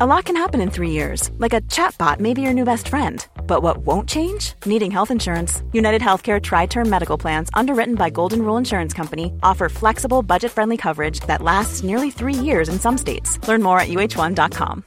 A 0.00 0.06
lot 0.06 0.24
can 0.24 0.36
happen 0.36 0.60
in 0.60 0.70
three 0.70 0.90
years, 0.90 1.30
like 1.38 1.52
a 1.52 1.60
chatbot 1.62 2.20
may 2.20 2.32
be 2.32 2.42
your 2.42 2.54
new 2.54 2.64
best 2.64 2.88
friend. 2.88 3.26
But 3.46 3.62
what 3.62 3.78
won't 3.78 4.08
change? 4.08 4.54
Needing 4.64 4.90
health 4.90 5.10
insurance. 5.10 5.62
United 5.72 6.00
Healthcare 6.00 6.40
Tri 6.40 6.66
Term 6.66 6.88
Medical 6.88 7.18
Plans, 7.18 7.50
underwritten 7.54 7.96
by 7.96 8.08
Golden 8.08 8.42
Rule 8.42 8.56
Insurance 8.56 8.94
Company, 8.94 9.32
offer 9.42 9.68
flexible, 9.68 10.22
budget 10.22 10.52
friendly 10.52 10.76
coverage 10.76 11.20
that 11.26 11.42
lasts 11.42 11.82
nearly 11.82 12.10
three 12.10 12.34
years 12.34 12.68
in 12.68 12.78
some 12.78 12.96
states. 12.96 13.38
Learn 13.48 13.62
more 13.62 13.80
at 13.80 13.88
uhone.com. 13.88 14.84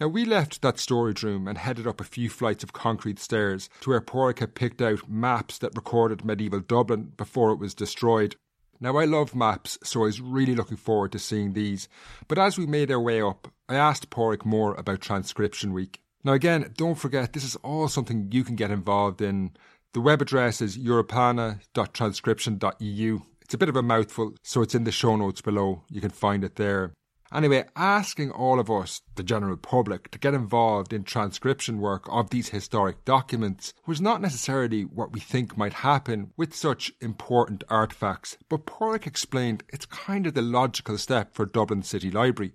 Now, 0.00 0.06
we 0.06 0.24
left 0.24 0.62
that 0.62 0.78
storage 0.78 1.24
room 1.24 1.48
and 1.48 1.58
headed 1.58 1.84
up 1.86 2.00
a 2.00 2.04
few 2.04 2.30
flights 2.30 2.62
of 2.62 2.72
concrete 2.72 3.18
stairs 3.18 3.68
to 3.80 3.90
where 3.90 4.00
Pádraig 4.00 4.38
had 4.38 4.54
picked 4.54 4.80
out 4.80 5.10
maps 5.10 5.58
that 5.58 5.74
recorded 5.74 6.24
medieval 6.24 6.60
Dublin 6.60 7.12
before 7.16 7.50
it 7.50 7.58
was 7.58 7.74
destroyed. 7.74 8.36
Now, 8.80 8.96
I 8.96 9.06
love 9.06 9.34
maps, 9.34 9.76
so 9.82 10.02
I 10.02 10.04
was 10.04 10.20
really 10.20 10.54
looking 10.54 10.76
forward 10.76 11.10
to 11.12 11.18
seeing 11.18 11.52
these. 11.52 11.88
But 12.28 12.38
as 12.38 12.56
we 12.56 12.66
made 12.66 12.90
our 12.90 13.00
way 13.00 13.20
up, 13.20 13.48
I 13.68 13.74
asked 13.74 14.10
Pádraig 14.10 14.44
more 14.44 14.74
about 14.74 15.00
Transcription 15.00 15.72
Week. 15.72 16.00
Now, 16.22 16.32
again, 16.32 16.72
don't 16.76 16.94
forget, 16.94 17.32
this 17.32 17.44
is 17.44 17.56
all 17.56 17.88
something 17.88 18.28
you 18.30 18.44
can 18.44 18.56
get 18.56 18.70
involved 18.70 19.20
in. 19.20 19.50
The 19.94 20.00
web 20.00 20.22
address 20.22 20.60
is 20.60 20.78
europeana.transcription.eu. 20.78 23.20
It's 23.40 23.54
a 23.54 23.58
bit 23.58 23.70
of 23.70 23.76
a 23.76 23.82
mouthful, 23.82 24.34
so 24.42 24.62
it's 24.62 24.74
in 24.74 24.84
the 24.84 24.92
show 24.92 25.16
notes 25.16 25.40
below. 25.40 25.82
You 25.88 26.00
can 26.00 26.10
find 26.10 26.44
it 26.44 26.56
there. 26.56 26.92
Anyway, 27.32 27.62
asking 27.76 28.30
all 28.30 28.58
of 28.58 28.70
us, 28.70 29.02
the 29.16 29.22
general 29.22 29.56
public, 29.56 30.10
to 30.10 30.18
get 30.18 30.32
involved 30.32 30.94
in 30.94 31.04
transcription 31.04 31.78
work 31.78 32.06
of 32.08 32.30
these 32.30 32.48
historic 32.48 33.04
documents 33.04 33.74
was 33.86 34.00
not 34.00 34.22
necessarily 34.22 34.82
what 34.82 35.12
we 35.12 35.20
think 35.20 35.54
might 35.54 35.74
happen 35.74 36.30
with 36.38 36.54
such 36.54 36.90
important 37.02 37.62
artefacts, 37.68 38.38
but 38.48 38.64
Pádraig 38.64 39.06
explained 39.06 39.62
it's 39.68 39.84
kind 39.84 40.26
of 40.26 40.32
the 40.32 40.40
logical 40.40 40.96
step 40.96 41.34
for 41.34 41.44
Dublin 41.44 41.82
City 41.82 42.10
Library. 42.10 42.54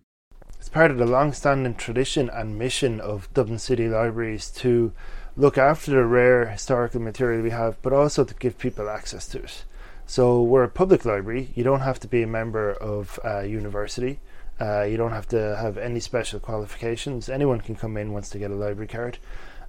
It's 0.57 0.69
part 0.69 0.89
of 0.89 0.97
the 0.97 1.05
long-standing 1.05 1.75
tradition 1.75 2.29
and 2.31 2.57
mission 2.57 2.99
of 2.99 3.31
Dublin 3.33 3.59
City 3.59 3.87
Libraries 3.87 4.49
to 4.51 4.91
look 5.37 5.57
after 5.57 5.91
the 5.91 6.05
rare 6.05 6.47
historical 6.47 6.99
material 6.99 7.43
we 7.43 7.51
have, 7.51 7.79
but 7.83 7.93
also 7.93 8.23
to 8.23 8.33
give 8.35 8.57
people 8.57 8.89
access 8.89 9.27
to 9.27 9.43
it. 9.43 9.65
So 10.07 10.41
we're 10.41 10.63
a 10.63 10.69
public 10.69 11.05
library. 11.05 11.51
You 11.53 11.63
don't 11.63 11.81
have 11.81 11.99
to 11.99 12.07
be 12.07 12.23
a 12.23 12.27
member 12.27 12.71
of 12.71 13.19
a 13.23 13.45
university. 13.45 14.19
Uh, 14.59 14.83
you 14.83 14.97
don't 14.97 15.11
have 15.11 15.27
to 15.27 15.55
have 15.57 15.77
any 15.77 15.99
special 15.99 16.39
qualifications. 16.39 17.27
Anyone 17.27 17.61
can 17.61 17.75
come 17.75 17.97
in 17.97 18.13
once 18.13 18.29
they 18.29 18.39
get 18.39 18.51
a 18.51 18.55
library 18.55 18.87
card, 18.87 19.17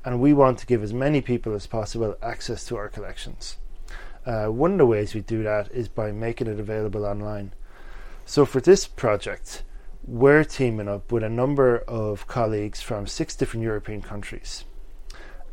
and 0.04 0.20
we 0.20 0.32
want 0.32 0.58
to 0.58 0.66
give 0.66 0.82
as 0.82 0.92
many 0.92 1.20
people 1.20 1.54
as 1.54 1.66
possible 1.66 2.16
access 2.22 2.64
to 2.66 2.76
our 2.76 2.88
collections. 2.88 3.56
Uh, 4.26 4.46
one 4.46 4.72
of 4.72 4.78
the 4.78 4.86
ways 4.86 5.14
we 5.14 5.20
do 5.20 5.42
that 5.42 5.70
is 5.72 5.88
by 5.88 6.12
making 6.12 6.46
it 6.46 6.58
available 6.58 7.04
online. 7.04 7.52
So 8.26 8.46
for 8.46 8.60
this 8.60 8.86
project, 8.86 9.62
we're 10.06 10.44
teaming 10.44 10.88
up 10.88 11.10
with 11.10 11.22
a 11.22 11.28
number 11.28 11.78
of 11.78 12.26
colleagues 12.26 12.80
from 12.80 13.06
six 13.06 13.34
different 13.34 13.64
European 13.64 14.02
countries. 14.02 14.64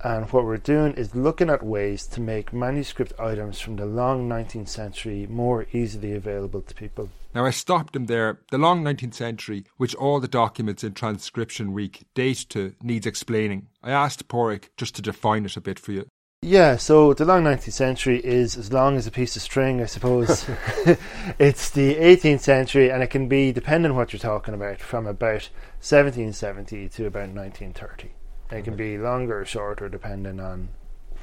And 0.04 0.26
what 0.32 0.46
we're 0.46 0.58
doing 0.58 0.94
is 0.94 1.16
looking 1.16 1.50
at 1.50 1.64
ways 1.64 2.08
to 2.08 2.22
make 2.22 2.52
manuscript 2.52 3.14
items 3.20 3.60
from 3.60 3.76
the 3.76 3.86
long 3.86 4.28
19th 4.28 4.68
century 4.68 5.28
more 5.30 5.68
easily 5.74 6.14
available 6.14 6.62
to 6.62 6.74
people. 6.74 7.10
Now, 7.34 7.46
I 7.46 7.52
stopped 7.52 7.96
him 7.96 8.08
there. 8.08 8.40
The 8.52 8.58
long 8.58 8.84
19th 8.84 9.14
century, 9.14 9.64
which 9.78 9.96
all 9.96 10.20
the 10.20 10.28
documents 10.28 10.84
in 10.84 10.94
Transcription 10.94 11.72
Week 11.72 12.04
date 12.14 12.46
to, 12.50 12.76
needs 12.82 13.06
explaining. 13.06 13.68
I 13.82 13.92
asked 13.92 14.28
Pádraig 14.28 14.66
just 14.76 14.96
to 14.96 15.02
define 15.02 15.46
it 15.46 15.56
a 15.56 15.62
bit 15.62 15.80
for 15.80 15.94
you. 15.94 16.08
Yeah, 16.44 16.76
so 16.76 17.14
the 17.14 17.24
long 17.24 17.44
19th 17.44 17.72
century 17.72 18.20
is 18.20 18.58
as 18.58 18.74
long 18.74 18.98
as 18.98 19.08
a 19.08 19.12
piece 19.12 19.36
of 19.36 19.44
string, 19.44 19.82
I 19.82 19.86
suppose. 19.86 20.46
it's 21.40 21.70
the 21.70 21.96
18th 21.96 22.42
century, 22.42 22.92
and 22.92 23.02
it 23.02 23.12
can 23.12 23.28
be, 23.28 23.52
depending 23.52 23.92
on 23.92 23.98
what 23.98 24.12
you're 24.12 24.20
talking 24.20 24.54
about, 24.54 24.80
from 24.80 25.06
about 25.06 25.50
1770 25.80 26.90
to 26.90 27.06
about 27.06 27.30
1930. 27.30 28.12
And 28.50 28.60
it 28.60 28.64
can 28.64 28.76
be 28.76 28.98
longer 28.98 29.42
or 29.42 29.46
shorter 29.46 29.88
depending 29.88 30.40
on 30.40 30.70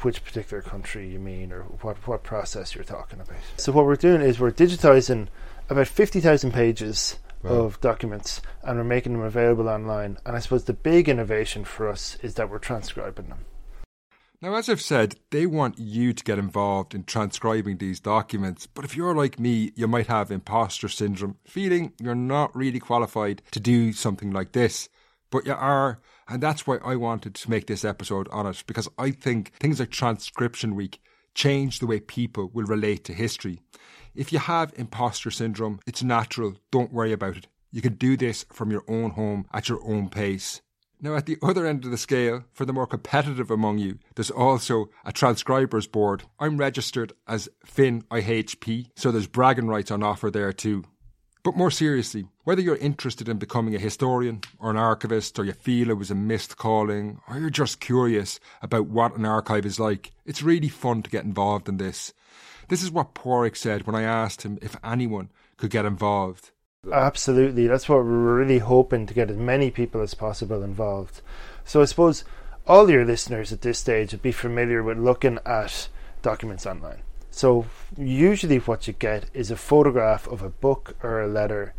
which 0.02 0.24
particular 0.24 0.62
country 0.62 1.08
you 1.08 1.18
mean 1.18 1.52
or 1.52 1.62
what, 1.82 1.96
what 2.06 2.22
process 2.22 2.74
you're 2.74 2.84
talking 2.84 3.20
about. 3.20 3.36
So, 3.56 3.72
what 3.72 3.84
we're 3.84 3.96
doing 3.96 4.22
is 4.22 4.38
we're 4.38 4.52
digitizing 4.52 5.28
about 5.68 5.86
50,000 5.88 6.52
pages 6.52 7.18
Wow. 7.42 7.50
of 7.50 7.80
documents 7.80 8.42
and 8.64 8.78
we're 8.78 8.84
making 8.84 9.12
them 9.12 9.22
available 9.22 9.68
online. 9.68 10.18
And 10.26 10.34
I 10.34 10.40
suppose 10.40 10.64
the 10.64 10.72
big 10.72 11.08
innovation 11.08 11.64
for 11.64 11.88
us 11.88 12.16
is 12.20 12.34
that 12.34 12.50
we're 12.50 12.58
transcribing 12.58 13.28
them. 13.28 13.44
Now, 14.42 14.54
as 14.54 14.68
I've 14.68 14.80
said, 14.80 15.16
they 15.30 15.46
want 15.46 15.78
you 15.78 16.12
to 16.12 16.24
get 16.24 16.38
involved 16.38 16.94
in 16.94 17.04
transcribing 17.04 17.78
these 17.78 17.98
documents, 17.98 18.66
but 18.66 18.84
if 18.84 18.96
you're 18.96 19.14
like 19.14 19.38
me, 19.40 19.72
you 19.74 19.88
might 19.88 20.06
have 20.06 20.30
imposter 20.30 20.88
syndrome, 20.88 21.36
feeling 21.44 21.92
you're 22.00 22.14
not 22.14 22.54
really 22.54 22.78
qualified 22.78 23.42
to 23.50 23.58
do 23.60 23.92
something 23.92 24.32
like 24.32 24.52
this. 24.52 24.88
But 25.30 25.44
you 25.44 25.54
are, 25.54 26.00
and 26.28 26.40
that's 26.40 26.66
why 26.66 26.78
I 26.84 26.94
wanted 26.96 27.34
to 27.34 27.50
make 27.50 27.66
this 27.66 27.84
episode 27.84 28.28
on 28.30 28.46
it, 28.46 28.62
because 28.66 28.88
I 28.96 29.10
think 29.10 29.52
things 29.60 29.80
like 29.80 29.90
Transcription 29.90 30.76
Week 30.76 31.00
change 31.34 31.80
the 31.80 31.86
way 31.86 32.00
people 32.00 32.50
will 32.52 32.64
relate 32.66 33.04
to 33.04 33.12
history. 33.12 33.60
If 34.18 34.32
you 34.32 34.40
have 34.40 34.72
imposter 34.76 35.30
syndrome, 35.30 35.78
it's 35.86 36.02
natural, 36.02 36.56
don't 36.72 36.92
worry 36.92 37.12
about 37.12 37.36
it. 37.36 37.46
You 37.70 37.80
can 37.80 37.94
do 37.94 38.16
this 38.16 38.44
from 38.52 38.72
your 38.72 38.82
own 38.88 39.10
home 39.12 39.46
at 39.52 39.68
your 39.68 39.80
own 39.84 40.08
pace. 40.08 40.60
Now, 41.00 41.14
at 41.14 41.26
the 41.26 41.36
other 41.40 41.64
end 41.64 41.84
of 41.84 41.92
the 41.92 41.96
scale, 41.96 42.42
for 42.52 42.64
the 42.64 42.72
more 42.72 42.88
competitive 42.88 43.48
among 43.48 43.78
you, 43.78 44.00
there's 44.16 44.32
also 44.32 44.90
a 45.04 45.12
transcribers 45.12 45.86
board. 45.86 46.24
I'm 46.40 46.56
registered 46.56 47.12
as 47.28 47.48
Finn 47.64 48.02
IHP, 48.10 48.90
so 48.96 49.12
there's 49.12 49.28
bragging 49.28 49.68
rights 49.68 49.92
on 49.92 50.02
offer 50.02 50.32
there 50.32 50.52
too. 50.52 50.82
But 51.44 51.56
more 51.56 51.70
seriously, 51.70 52.26
whether 52.42 52.60
you're 52.60 52.74
interested 52.74 53.28
in 53.28 53.38
becoming 53.38 53.76
a 53.76 53.78
historian 53.78 54.40
or 54.58 54.72
an 54.72 54.76
archivist, 54.76 55.38
or 55.38 55.44
you 55.44 55.52
feel 55.52 55.90
it 55.90 55.94
was 55.96 56.10
a 56.10 56.16
missed 56.16 56.56
calling, 56.56 57.20
or 57.28 57.38
you're 57.38 57.50
just 57.50 57.78
curious 57.78 58.40
about 58.62 58.88
what 58.88 59.16
an 59.16 59.24
archive 59.24 59.64
is 59.64 59.78
like, 59.78 60.10
it's 60.26 60.42
really 60.42 60.68
fun 60.68 61.04
to 61.04 61.10
get 61.10 61.24
involved 61.24 61.68
in 61.68 61.76
this. 61.76 62.12
This 62.68 62.82
is 62.82 62.90
what 62.90 63.14
Pádraig 63.14 63.56
said 63.56 63.86
when 63.86 63.96
I 63.96 64.02
asked 64.02 64.42
him 64.42 64.58
if 64.60 64.76
anyone 64.84 65.30
could 65.56 65.70
get 65.70 65.86
involved. 65.86 66.50
Absolutely. 66.92 67.66
That's 67.66 67.88
what 67.88 67.98
we're 67.98 68.36
really 68.36 68.58
hoping 68.58 69.06
to 69.06 69.14
get 69.14 69.30
as 69.30 69.36
many 69.36 69.70
people 69.70 70.00
as 70.00 70.14
possible 70.14 70.62
involved. 70.62 71.22
So 71.64 71.82
I 71.82 71.86
suppose 71.86 72.24
all 72.66 72.90
your 72.90 73.04
listeners 73.04 73.52
at 73.52 73.62
this 73.62 73.78
stage 73.78 74.12
would 74.12 74.22
be 74.22 74.32
familiar 74.32 74.82
with 74.82 74.98
looking 74.98 75.38
at 75.46 75.88
documents 76.22 76.66
online. 76.66 77.02
So 77.30 77.66
usually 77.96 78.58
what 78.58 78.86
you 78.86 78.92
get 78.92 79.30
is 79.32 79.50
a 79.50 79.56
photograph 79.56 80.26
of 80.28 80.42
a 80.42 80.50
book 80.50 80.96
or 81.02 81.22
a 81.22 81.28
letter 81.28 81.74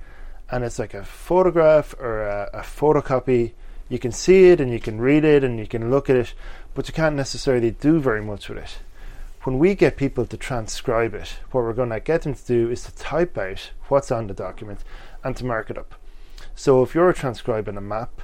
and 0.52 0.64
it's 0.64 0.80
like 0.80 0.96
a 0.96 1.06
photograph 1.06 1.94
or 2.00 2.24
a, 2.24 2.50
a 2.54 2.62
photocopy. 2.62 3.54
You 3.88 4.00
can 4.00 4.12
see 4.12 4.50
it 4.50 4.60
and 4.60 4.72
you 4.72 4.80
can 4.80 5.00
read 5.00 5.24
it 5.24 5.44
and 5.44 5.60
you 5.60 5.68
can 5.68 5.92
look 5.92 6.10
at 6.10 6.16
it, 6.16 6.34
but 6.74 6.88
you 6.88 6.94
can't 6.94 7.16
necessarily 7.16 7.72
do 7.72 8.00
very 8.00 8.24
much 8.24 8.50
with 8.50 8.58
it. 8.58 8.80
When 9.50 9.58
we 9.58 9.74
get 9.74 9.98
people 9.98 10.28
to 10.28 10.38
transcribe 10.38 11.16
it, 11.16 11.40
what 11.50 11.64
we're 11.64 11.74
going 11.74 11.90
to 11.90 12.00
get 12.00 12.22
them 12.22 12.36
to 12.36 12.46
do 12.46 12.70
is 12.70 12.84
to 12.84 12.96
type 12.96 13.36
out 13.36 13.72
what's 13.88 14.12
on 14.12 14.28
the 14.28 14.34
document 14.36 14.84
and 15.24 15.36
to 15.36 15.44
mark 15.44 15.72
it 15.72 15.78
up. 15.80 15.96
So 16.54 16.84
if 16.84 16.94
you're 16.94 17.14
transcribing 17.14 17.76
a 17.76 17.82
map, 17.82 18.22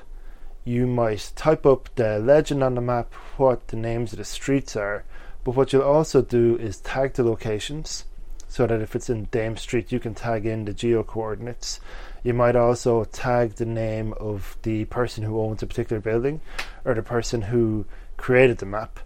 you 0.65 0.85
might 0.85 1.31
type 1.35 1.65
up 1.65 1.89
the 1.95 2.19
legend 2.19 2.61
on 2.61 2.75
the 2.75 2.81
map, 2.81 3.11
what 3.37 3.69
the 3.69 3.75
names 3.75 4.13
of 4.13 4.19
the 4.19 4.23
streets 4.23 4.75
are, 4.75 5.03
but 5.43 5.55
what 5.55 5.73
you'll 5.73 5.81
also 5.81 6.21
do 6.21 6.57
is 6.57 6.77
tag 6.77 7.13
the 7.13 7.23
locations 7.23 8.05
so 8.47 8.67
that 8.67 8.79
if 8.79 8.95
it's 8.95 9.09
in 9.09 9.23
Dame 9.31 9.57
Street, 9.57 9.91
you 9.91 9.99
can 9.99 10.13
tag 10.13 10.45
in 10.45 10.65
the 10.65 10.73
geo 10.73 11.01
coordinates. 11.01 11.79
You 12.21 12.35
might 12.35 12.55
also 12.55 13.03
tag 13.03 13.55
the 13.55 13.65
name 13.65 14.13
of 14.19 14.57
the 14.61 14.85
person 14.85 15.23
who 15.23 15.41
owns 15.41 15.63
a 15.63 15.65
particular 15.65 15.99
building 15.99 16.41
or 16.83 16.93
the 16.93 17.01
person 17.01 17.41
who 17.41 17.87
created 18.15 18.59
the 18.59 18.67
map. 18.67 18.99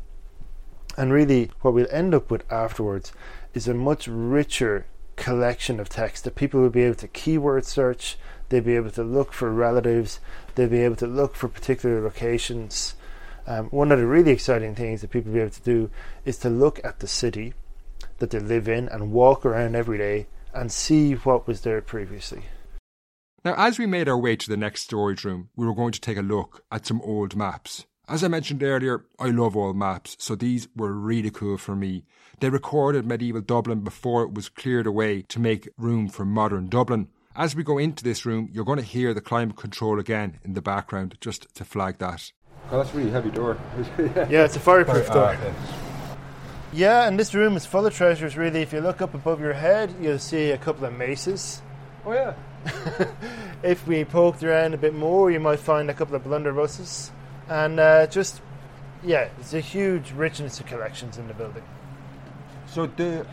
And 0.98 1.14
really, 1.14 1.52
what 1.62 1.74
we'll 1.74 1.88
end 1.92 2.14
up 2.14 2.30
with 2.30 2.52
afterwards 2.52 3.14
is 3.54 3.68
a 3.68 3.74
much 3.74 4.08
richer 4.08 4.86
collection 5.16 5.80
of 5.80 5.90
text 5.90 6.24
that 6.24 6.36
people 6.36 6.62
will 6.62 6.70
be 6.70 6.84
able 6.84 6.96
to 6.96 7.08
keyword 7.08 7.66
search, 7.66 8.18
they'll 8.48 8.64
be 8.64 8.76
able 8.76 8.92
to 8.92 9.04
look 9.04 9.34
for 9.34 9.52
relatives, 9.52 10.20
they'll 10.56 10.70
be 10.70 10.82
able 10.82 10.96
to 10.96 11.08
look 11.08 11.36
for 11.36 11.48
particular 11.48 12.02
locations. 12.02 12.96
Um, 13.46 13.66
one 13.68 13.92
of 13.92 14.00
the 14.00 14.06
really 14.06 14.32
exciting 14.32 14.76
things 14.76 15.02
that 15.02 15.12
people 15.12 15.32
will 15.32 15.38
be 15.38 15.42
able 15.42 15.52
to 15.52 15.62
do 15.62 15.90
is 16.26 16.38
to 16.40 16.50
look 16.50 16.80
at 16.84 17.00
the 17.00 17.08
city 17.08 17.54
that 18.20 18.32
they 18.32 18.40
live 18.40 18.68
in 18.68 18.88
and 18.90 19.12
walk 19.12 19.46
around 19.46 19.76
every 19.76 19.98
day 19.98 20.28
and 20.54 20.72
see 20.72 21.14
what 21.14 21.48
was 21.48 21.62
there 21.62 21.82
previously. 21.82 22.44
Now, 23.46 23.56
as 23.58 23.80
we 23.80 23.86
made 23.86 24.10
our 24.10 24.18
way 24.18 24.36
to 24.36 24.50
the 24.50 24.58
next 24.58 24.84
storage 24.84 25.24
room, 25.24 25.50
we 25.56 25.66
were 25.66 25.76
going 25.76 25.94
to 25.94 26.02
take 26.02 26.18
a 26.18 26.22
look 26.22 26.64
at 26.72 26.86
some 26.86 27.02
old 27.02 27.36
maps. 27.36 27.86
As 28.10 28.24
I 28.24 28.28
mentioned 28.28 28.64
earlier, 28.64 29.06
I 29.20 29.28
love 29.28 29.56
old 29.56 29.78
maps, 29.78 30.16
so 30.20 30.34
these 30.36 30.68
were 30.76 30.92
really 30.94 31.30
cool 31.30 31.58
for 31.58 31.76
me. 31.76 32.06
They 32.40 32.50
recorded 32.50 33.06
medieval 33.06 33.42
Dublin 33.42 33.82
before 33.82 34.24
it 34.24 34.34
was 34.34 34.50
cleared 34.50 34.88
away 34.88 35.22
to 35.24 35.40
make 35.40 35.70
room 35.78 36.08
for 36.10 36.26
modern 36.26 36.70
Dublin. 36.70 37.10
As 37.36 37.56
we 37.56 37.64
go 37.64 37.78
into 37.78 38.04
this 38.04 38.26
room, 38.26 38.50
you're 38.52 38.66
going 38.66 38.80
to 38.80 38.86
hear 38.86 39.14
the 39.14 39.22
climate 39.22 39.58
control 39.58 40.00
again 40.00 40.40
in 40.44 40.54
the 40.54 40.62
background, 40.62 41.18
just 41.22 41.54
to 41.54 41.64
flag 41.64 42.00
that. 42.00 42.32
Oh, 42.72 42.78
that's 42.78 42.92
a 42.94 42.98
really 42.98 43.12
heavy 43.12 43.30
door. 43.30 43.58
Yeah, 44.00 44.46
it's 44.46 44.56
a 44.56 44.60
fireproof 44.60 45.08
Ah, 45.12 45.14
door. 45.14 45.30
okay. 45.34 45.54
Yeah, 46.74 47.08
and 47.08 47.20
this 47.20 47.36
room 47.36 47.56
is 47.56 47.66
full 47.66 47.86
of 47.86 47.94
treasures, 47.94 48.36
really. 48.38 48.62
If 48.62 48.74
you 48.74 48.80
look 48.82 49.02
up 49.02 49.14
above 49.14 49.40
your 49.40 49.54
head, 49.54 49.94
you'll 50.02 50.20
see 50.20 50.50
a 50.52 50.58
couple 50.58 50.86
of 50.86 50.94
maces. 50.94 51.62
Oh 52.06 52.14
yeah. 52.14 52.34
If 53.62 53.86
we 53.88 54.06
poked 54.06 54.42
around 54.44 54.74
a 54.74 54.78
bit 54.78 54.96
more, 54.96 55.30
you 55.32 55.40
might 55.40 55.60
find 55.60 55.90
a 55.90 55.94
couple 55.94 56.16
of 56.16 56.24
blunderbusses. 56.24 57.12
And 57.50 57.80
uh, 57.80 58.08
just, 58.08 58.42
yeah, 59.04 59.30
it's 59.40 59.54
a 59.54 59.60
huge 59.60 60.12
richness 60.12 60.60
of 60.60 60.68
collections 60.68 61.18
in 61.18 61.28
the 61.28 61.34
building. 61.34 61.64
So 62.68 62.86
the 62.86 63.26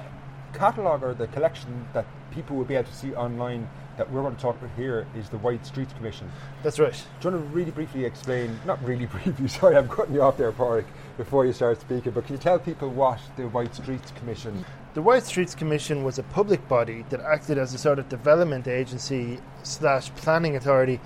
catalogue 0.54 1.02
or 1.02 1.12
the 1.12 1.26
collection 1.28 1.86
that 1.92 2.06
people 2.30 2.56
will 2.56 2.64
be 2.64 2.74
able 2.74 2.88
to 2.88 2.94
see 2.94 3.14
online 3.14 3.68
that 3.96 4.10
we're 4.10 4.22
going 4.22 4.36
to 4.36 4.40
talk 4.40 4.56
about 4.56 4.70
here 4.76 5.06
is 5.16 5.28
the 5.28 5.38
Wide 5.38 5.64
Streets 5.64 5.92
Commission. 5.94 6.30
That's 6.62 6.78
right. 6.78 6.92
Do 7.20 7.28
you 7.28 7.34
want 7.34 7.50
to 7.50 7.54
really 7.54 7.70
briefly 7.70 8.04
explain, 8.04 8.58
not 8.66 8.82
really 8.84 9.06
briefly, 9.24 9.48
sorry, 9.48 9.76
I'm 9.76 9.88
cutting 9.88 10.14
you 10.14 10.22
off 10.22 10.36
there, 10.36 10.52
Pádraig, 10.52 10.84
before 11.16 11.46
you 11.46 11.52
start 11.52 11.80
speaking, 11.80 12.12
but 12.12 12.26
can 12.26 12.34
you 12.34 12.40
tell 12.40 12.58
people 12.58 12.90
what 12.90 13.20
the 13.36 13.48
Wide 13.48 13.74
Streets 13.74 14.12
Commission 14.12 14.64
The 14.94 15.02
Wide 15.02 15.24
Streets 15.24 15.54
Commission 15.54 16.04
was 16.04 16.18
a 16.18 16.22
public 16.24 16.66
body 16.68 17.04
that 17.10 17.20
acted 17.20 17.58
as 17.58 17.72
a 17.74 17.78
sort 17.78 17.98
of 17.98 18.08
development 18.08 18.68
agency 18.68 19.40
slash 19.62 20.10
planning 20.16 20.56
authority 20.56 21.00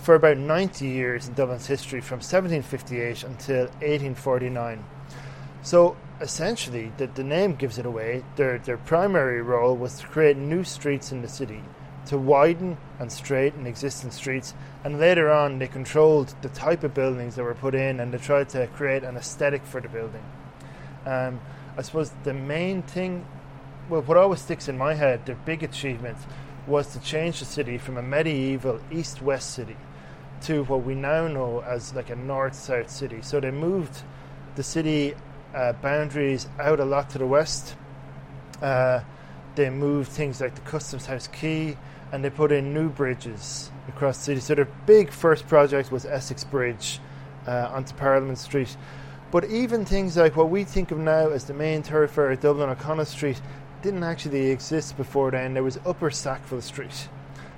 for 0.00 0.14
about 0.14 0.38
90 0.38 0.86
years 0.86 1.28
in 1.28 1.34
Dublin's 1.34 1.66
history 1.66 2.00
from 2.00 2.16
1758 2.16 3.22
until 3.22 3.66
1849. 3.66 4.82
So 5.62 5.96
essentially, 6.20 6.90
the, 6.96 7.06
the 7.06 7.22
name 7.22 7.54
gives 7.54 7.78
it 7.78 7.84
away. 7.84 8.24
Their, 8.36 8.58
their 8.58 8.78
primary 8.78 9.42
role 9.42 9.76
was 9.76 10.00
to 10.00 10.06
create 10.06 10.36
new 10.36 10.64
streets 10.64 11.12
in 11.12 11.20
the 11.20 11.28
city, 11.28 11.62
to 12.06 12.16
widen 12.16 12.78
and 12.98 13.12
straighten 13.12 13.66
existing 13.66 14.10
streets, 14.10 14.54
and 14.84 14.98
later 14.98 15.30
on 15.30 15.58
they 15.58 15.68
controlled 15.68 16.34
the 16.40 16.48
type 16.48 16.82
of 16.82 16.94
buildings 16.94 17.36
that 17.36 17.44
were 17.44 17.54
put 17.54 17.74
in 17.74 18.00
and 18.00 18.12
they 18.12 18.18
tried 18.18 18.48
to 18.50 18.66
create 18.68 19.04
an 19.04 19.16
aesthetic 19.16 19.64
for 19.64 19.82
the 19.82 19.88
building. 19.88 20.24
Um, 21.04 21.40
I 21.76 21.82
suppose 21.82 22.10
the 22.24 22.34
main 22.34 22.82
thing, 22.82 23.26
well, 23.90 24.02
what 24.02 24.16
always 24.16 24.40
sticks 24.40 24.68
in 24.68 24.78
my 24.78 24.94
head, 24.94 25.26
their 25.26 25.36
big 25.36 25.62
achievement 25.62 26.16
was 26.66 26.92
to 26.94 27.00
change 27.00 27.40
the 27.40 27.44
city 27.44 27.76
from 27.76 27.98
a 27.98 28.02
medieval 28.02 28.80
east 28.90 29.20
west 29.20 29.52
city 29.52 29.76
to 30.42 30.64
what 30.64 30.84
we 30.84 30.94
now 30.94 31.28
know 31.28 31.60
as 31.60 31.94
like 31.94 32.10
a 32.10 32.16
north 32.16 32.54
south 32.54 32.90
city. 32.90 33.18
So 33.22 33.40
they 33.40 33.50
moved 33.50 34.02
the 34.56 34.62
city 34.62 35.14
uh, 35.54 35.72
boundaries 35.74 36.48
out 36.58 36.80
a 36.80 36.84
lot 36.84 37.10
to 37.10 37.18
the 37.18 37.26
west. 37.26 37.74
Uh, 38.62 39.00
they 39.54 39.70
moved 39.70 40.10
things 40.10 40.40
like 40.40 40.54
the 40.54 40.60
Customs 40.62 41.06
House 41.06 41.28
Quay 41.28 41.76
and 42.12 42.24
they 42.24 42.30
put 42.30 42.52
in 42.52 42.74
new 42.74 42.88
bridges 42.88 43.70
across 43.88 44.18
the 44.18 44.24
city. 44.24 44.40
So 44.40 44.54
their 44.54 44.68
big 44.86 45.10
first 45.10 45.46
project 45.46 45.92
was 45.92 46.04
Essex 46.04 46.44
Bridge 46.44 47.00
uh, 47.46 47.70
onto 47.72 47.94
Parliament 47.94 48.38
Street. 48.38 48.76
But 49.30 49.44
even 49.44 49.84
things 49.84 50.16
like 50.16 50.36
what 50.36 50.50
we 50.50 50.64
think 50.64 50.90
of 50.90 50.98
now 50.98 51.28
as 51.28 51.44
the 51.44 51.54
main 51.54 51.82
thoroughfare 51.82 52.32
of 52.32 52.40
Dublin, 52.40 52.68
O'Connell 52.68 53.04
Street, 53.04 53.40
didn't 53.82 54.02
actually 54.02 54.50
exist 54.50 54.96
before 54.96 55.30
then. 55.30 55.54
There 55.54 55.62
was 55.62 55.78
Upper 55.86 56.10
Sackville 56.10 56.60
Street. 56.60 57.08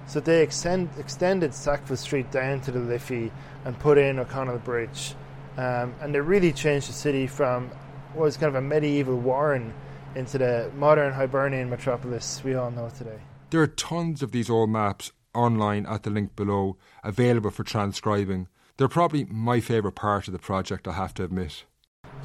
So 0.06 0.20
they 0.20 0.42
extend, 0.42 0.90
extended 0.98 1.54
Sackville 1.54 1.96
Street 1.96 2.30
down 2.30 2.60
to 2.62 2.70
the 2.70 2.80
Liffey 2.80 3.30
and 3.64 3.78
put 3.78 3.98
in 3.98 4.18
O'Connell 4.18 4.58
Bridge. 4.58 5.14
Um, 5.56 5.94
and 6.00 6.14
they 6.14 6.20
really 6.20 6.52
changed 6.52 6.88
the 6.88 6.92
city 6.92 7.26
from 7.26 7.70
what 8.14 8.24
was 8.24 8.36
kind 8.36 8.48
of 8.48 8.54
a 8.54 8.60
medieval 8.60 9.18
warren 9.18 9.72
into 10.14 10.38
the 10.38 10.70
modern 10.76 11.12
Hibernian 11.12 11.70
metropolis 11.70 12.42
we 12.44 12.54
all 12.54 12.70
know 12.70 12.90
today. 12.90 13.18
There 13.50 13.62
are 13.62 13.66
tons 13.66 14.22
of 14.22 14.32
these 14.32 14.50
old 14.50 14.70
maps 14.70 15.12
online 15.34 15.86
at 15.86 16.02
the 16.02 16.10
link 16.10 16.36
below, 16.36 16.76
available 17.02 17.50
for 17.50 17.64
transcribing. 17.64 18.48
They're 18.76 18.88
probably 18.88 19.24
my 19.24 19.60
favourite 19.60 19.94
part 19.94 20.26
of 20.26 20.32
the 20.32 20.38
project, 20.38 20.88
I 20.88 20.92
have 20.92 21.14
to 21.14 21.24
admit. 21.24 21.64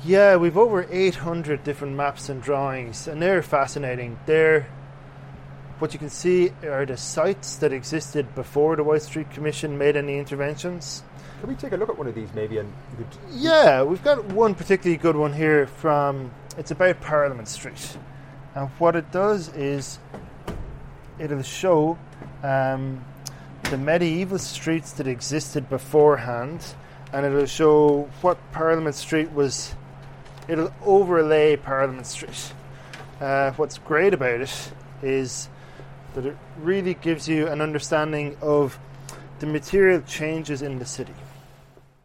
Yeah, 0.06 0.36
we've 0.36 0.58
over 0.58 0.88
800 0.90 1.64
different 1.64 1.96
maps 1.96 2.30
and 2.30 2.42
drawings, 2.42 3.08
and 3.08 3.22
they're 3.22 3.42
fascinating. 3.42 4.20
They're 4.26 4.68
what 5.80 5.94
you 5.94 6.00
can 6.00 6.10
see 6.10 6.52
are 6.64 6.86
the 6.86 6.98
sites 6.98 7.58
that 7.58 7.72
existed 7.72 8.34
before 8.36 8.76
the 8.76 8.84
Wide 8.84 9.02
Street 9.02 9.30
Commission 9.32 9.78
made 9.78 9.96
any 9.96 10.18
interventions. 10.18 11.04
Can 11.40 11.50
we 11.50 11.56
take 11.56 11.72
a 11.72 11.78
look 11.78 11.90
at 11.90 11.98
one 11.98 12.08
of 12.08 12.16
these 12.16 12.34
maybe 12.34 12.58
and 12.58 12.74
Yeah, 13.32 13.84
we've 13.84 14.04
got 14.04 14.26
one 14.26 14.56
particularly 14.56 14.98
good 14.98 15.16
one 15.16 15.34
here 15.34 15.68
from 15.68 16.32
it's 16.58 16.72
about 16.72 17.00
Parliament 17.02 17.48
Street. 17.48 17.98
And 18.56 18.70
what 18.80 18.96
it 18.96 19.12
does 19.12 19.50
is 19.50 20.00
it'll 21.20 21.44
show 21.44 21.98
um, 22.42 23.06
the 23.70 23.78
medieval 23.78 24.40
streets 24.40 24.94
that 24.94 25.08
existed 25.08 25.70
beforehand 25.70 26.66
and 27.14 27.26
it'll 27.26 27.46
show 27.46 28.10
what 28.22 28.38
Parliament 28.52 28.96
Street 28.96 29.32
was 29.32 29.76
it'll 30.48 30.74
overlay 30.84 31.56
Parliament 31.56 32.08
Street. 32.08 32.54
Uh, 33.22 33.52
what's 33.52 33.78
great 33.78 34.14
about 34.14 34.42
it 34.42 34.72
is 35.04 35.50
that 36.18 36.26
it 36.26 36.38
really 36.58 36.96
gives 36.96 37.30
you 37.30 37.48
an 37.48 37.62
understanding 37.62 38.36
of 38.42 38.80
the 39.38 39.46
material 39.46 40.02
changes 40.02 40.64
in 40.64 40.80
the 40.80 40.86
city. 40.86 41.14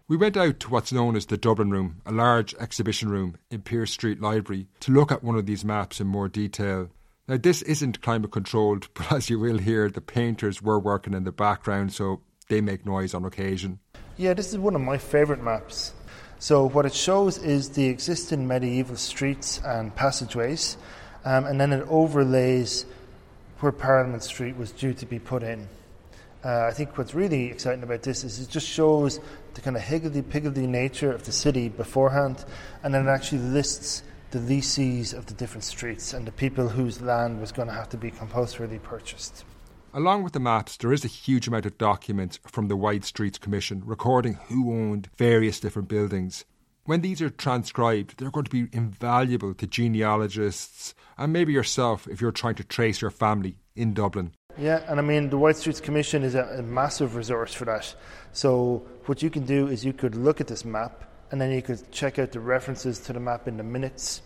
We 0.06 0.18
went 0.18 0.36
out 0.36 0.60
to 0.60 0.68
what's 0.68 0.92
known 0.92 1.16
as 1.16 1.24
the 1.24 1.38
Dublin 1.38 1.70
Room, 1.70 2.02
a 2.04 2.12
large 2.12 2.54
exhibition 2.56 3.08
room 3.08 3.38
in 3.50 3.62
Pearse 3.62 3.90
Street 3.90 4.20
Library, 4.20 4.68
to 4.80 4.92
look 4.92 5.10
at 5.10 5.24
one 5.24 5.36
of 5.36 5.46
these 5.46 5.64
maps 5.64 5.98
in 5.98 6.08
more 6.08 6.28
detail. 6.28 6.90
Now, 7.26 7.38
this 7.38 7.62
isn't 7.62 8.02
climate 8.02 8.32
controlled, 8.32 8.88
but 8.94 9.10
as 9.10 9.30
you 9.30 9.38
will 9.38 9.56
hear, 9.56 9.88
the 9.88 10.02
painters 10.02 10.60
were 10.60 10.78
working 10.78 11.14
in 11.14 11.24
the 11.24 11.32
background, 11.32 11.94
so 11.94 12.20
they 12.50 12.60
make 12.60 12.84
noise 12.84 13.14
on 13.14 13.24
occasion. 13.24 13.78
Yeah, 14.18 14.34
this 14.34 14.52
is 14.52 14.58
one 14.58 14.74
of 14.74 14.82
my 14.82 14.98
favourite 14.98 15.42
maps. 15.42 15.94
So, 16.38 16.68
what 16.68 16.84
it 16.84 16.92
shows 16.92 17.38
is 17.38 17.70
the 17.70 17.86
existing 17.86 18.46
medieval 18.46 18.96
streets 18.96 19.58
and 19.64 19.96
passageways, 19.96 20.76
um, 21.24 21.46
and 21.46 21.58
then 21.58 21.72
it 21.72 21.86
overlays 21.88 22.84
where 23.62 23.72
Parliament 23.72 24.22
Street 24.24 24.56
was 24.56 24.72
due 24.72 24.92
to 24.94 25.06
be 25.06 25.18
put 25.18 25.42
in. 25.42 25.68
Uh, 26.44 26.66
I 26.66 26.72
think 26.72 26.98
what's 26.98 27.14
really 27.14 27.46
exciting 27.46 27.84
about 27.84 28.02
this 28.02 28.24
is 28.24 28.40
it 28.40 28.48
just 28.48 28.66
shows 28.66 29.20
the 29.54 29.60
kind 29.60 29.76
of 29.76 29.82
higgledy-piggledy 29.82 30.66
nature 30.66 31.12
of 31.12 31.24
the 31.24 31.30
city 31.30 31.68
beforehand, 31.68 32.44
and 32.82 32.92
then 32.92 33.06
it 33.06 33.10
actually 33.10 33.42
lists 33.42 34.02
the 34.32 34.40
leases 34.40 35.12
of 35.12 35.26
the 35.26 35.34
different 35.34 35.62
streets 35.62 36.12
and 36.12 36.26
the 36.26 36.32
people 36.32 36.68
whose 36.68 37.00
land 37.00 37.40
was 37.40 37.52
going 37.52 37.68
to 37.68 37.74
have 37.74 37.88
to 37.90 37.96
be 37.96 38.10
compulsorily 38.10 38.80
purchased. 38.80 39.44
Along 39.94 40.24
with 40.24 40.32
the 40.32 40.40
maps, 40.40 40.76
there 40.78 40.92
is 40.92 41.04
a 41.04 41.08
huge 41.08 41.46
amount 41.46 41.66
of 41.66 41.78
documents 41.78 42.40
from 42.46 42.66
the 42.66 42.76
Wide 42.76 43.04
Streets 43.04 43.38
Commission 43.38 43.82
recording 43.84 44.34
who 44.48 44.72
owned 44.72 45.10
various 45.16 45.60
different 45.60 45.86
buildings. 45.86 46.44
When 46.84 47.02
these 47.02 47.22
are 47.22 47.30
transcribed, 47.30 48.18
they're 48.18 48.30
going 48.30 48.46
to 48.46 48.50
be 48.50 48.76
invaluable 48.76 49.54
to 49.54 49.66
genealogists 49.68 50.94
and 51.18 51.32
maybe 51.32 51.52
yourself 51.52 52.06
if 52.08 52.20
you're 52.20 52.32
trying 52.32 52.54
to 52.56 52.64
trace 52.64 53.00
your 53.00 53.10
family 53.10 53.56
in 53.74 53.94
Dublin. 53.94 54.32
Yeah, 54.58 54.82
and 54.86 54.98
I 54.98 55.02
mean, 55.02 55.30
the 55.30 55.38
Wide 55.38 55.56
Streets 55.56 55.80
Commission 55.80 56.22
is 56.22 56.34
a, 56.34 56.44
a 56.58 56.62
massive 56.62 57.16
resource 57.16 57.54
for 57.54 57.64
that. 57.64 57.94
So, 58.32 58.82
what 59.06 59.22
you 59.22 59.30
can 59.30 59.46
do 59.46 59.68
is 59.68 59.84
you 59.84 59.94
could 59.94 60.14
look 60.14 60.40
at 60.40 60.46
this 60.46 60.64
map 60.64 61.04
and 61.30 61.40
then 61.40 61.50
you 61.50 61.62
could 61.62 61.90
check 61.90 62.18
out 62.18 62.32
the 62.32 62.40
references 62.40 62.98
to 63.00 63.14
the 63.14 63.20
map 63.20 63.48
in 63.48 63.56
the 63.56 63.62
minutes. 63.62 64.20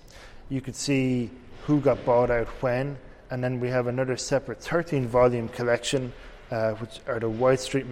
You 0.48 0.60
could 0.60 0.74
see 0.74 1.30
who 1.64 1.80
got 1.80 2.04
bought 2.04 2.30
out 2.30 2.48
when, 2.60 2.98
and 3.30 3.42
then 3.42 3.60
we 3.60 3.68
have 3.68 3.86
another 3.86 4.16
separate 4.16 4.60
13 4.60 5.06
volume 5.06 5.48
collection, 5.48 6.12
uh, 6.50 6.72
which 6.72 7.00
are 7.06 7.20
the 7.20 7.30
Wide 7.30 7.60
Street 7.60 7.86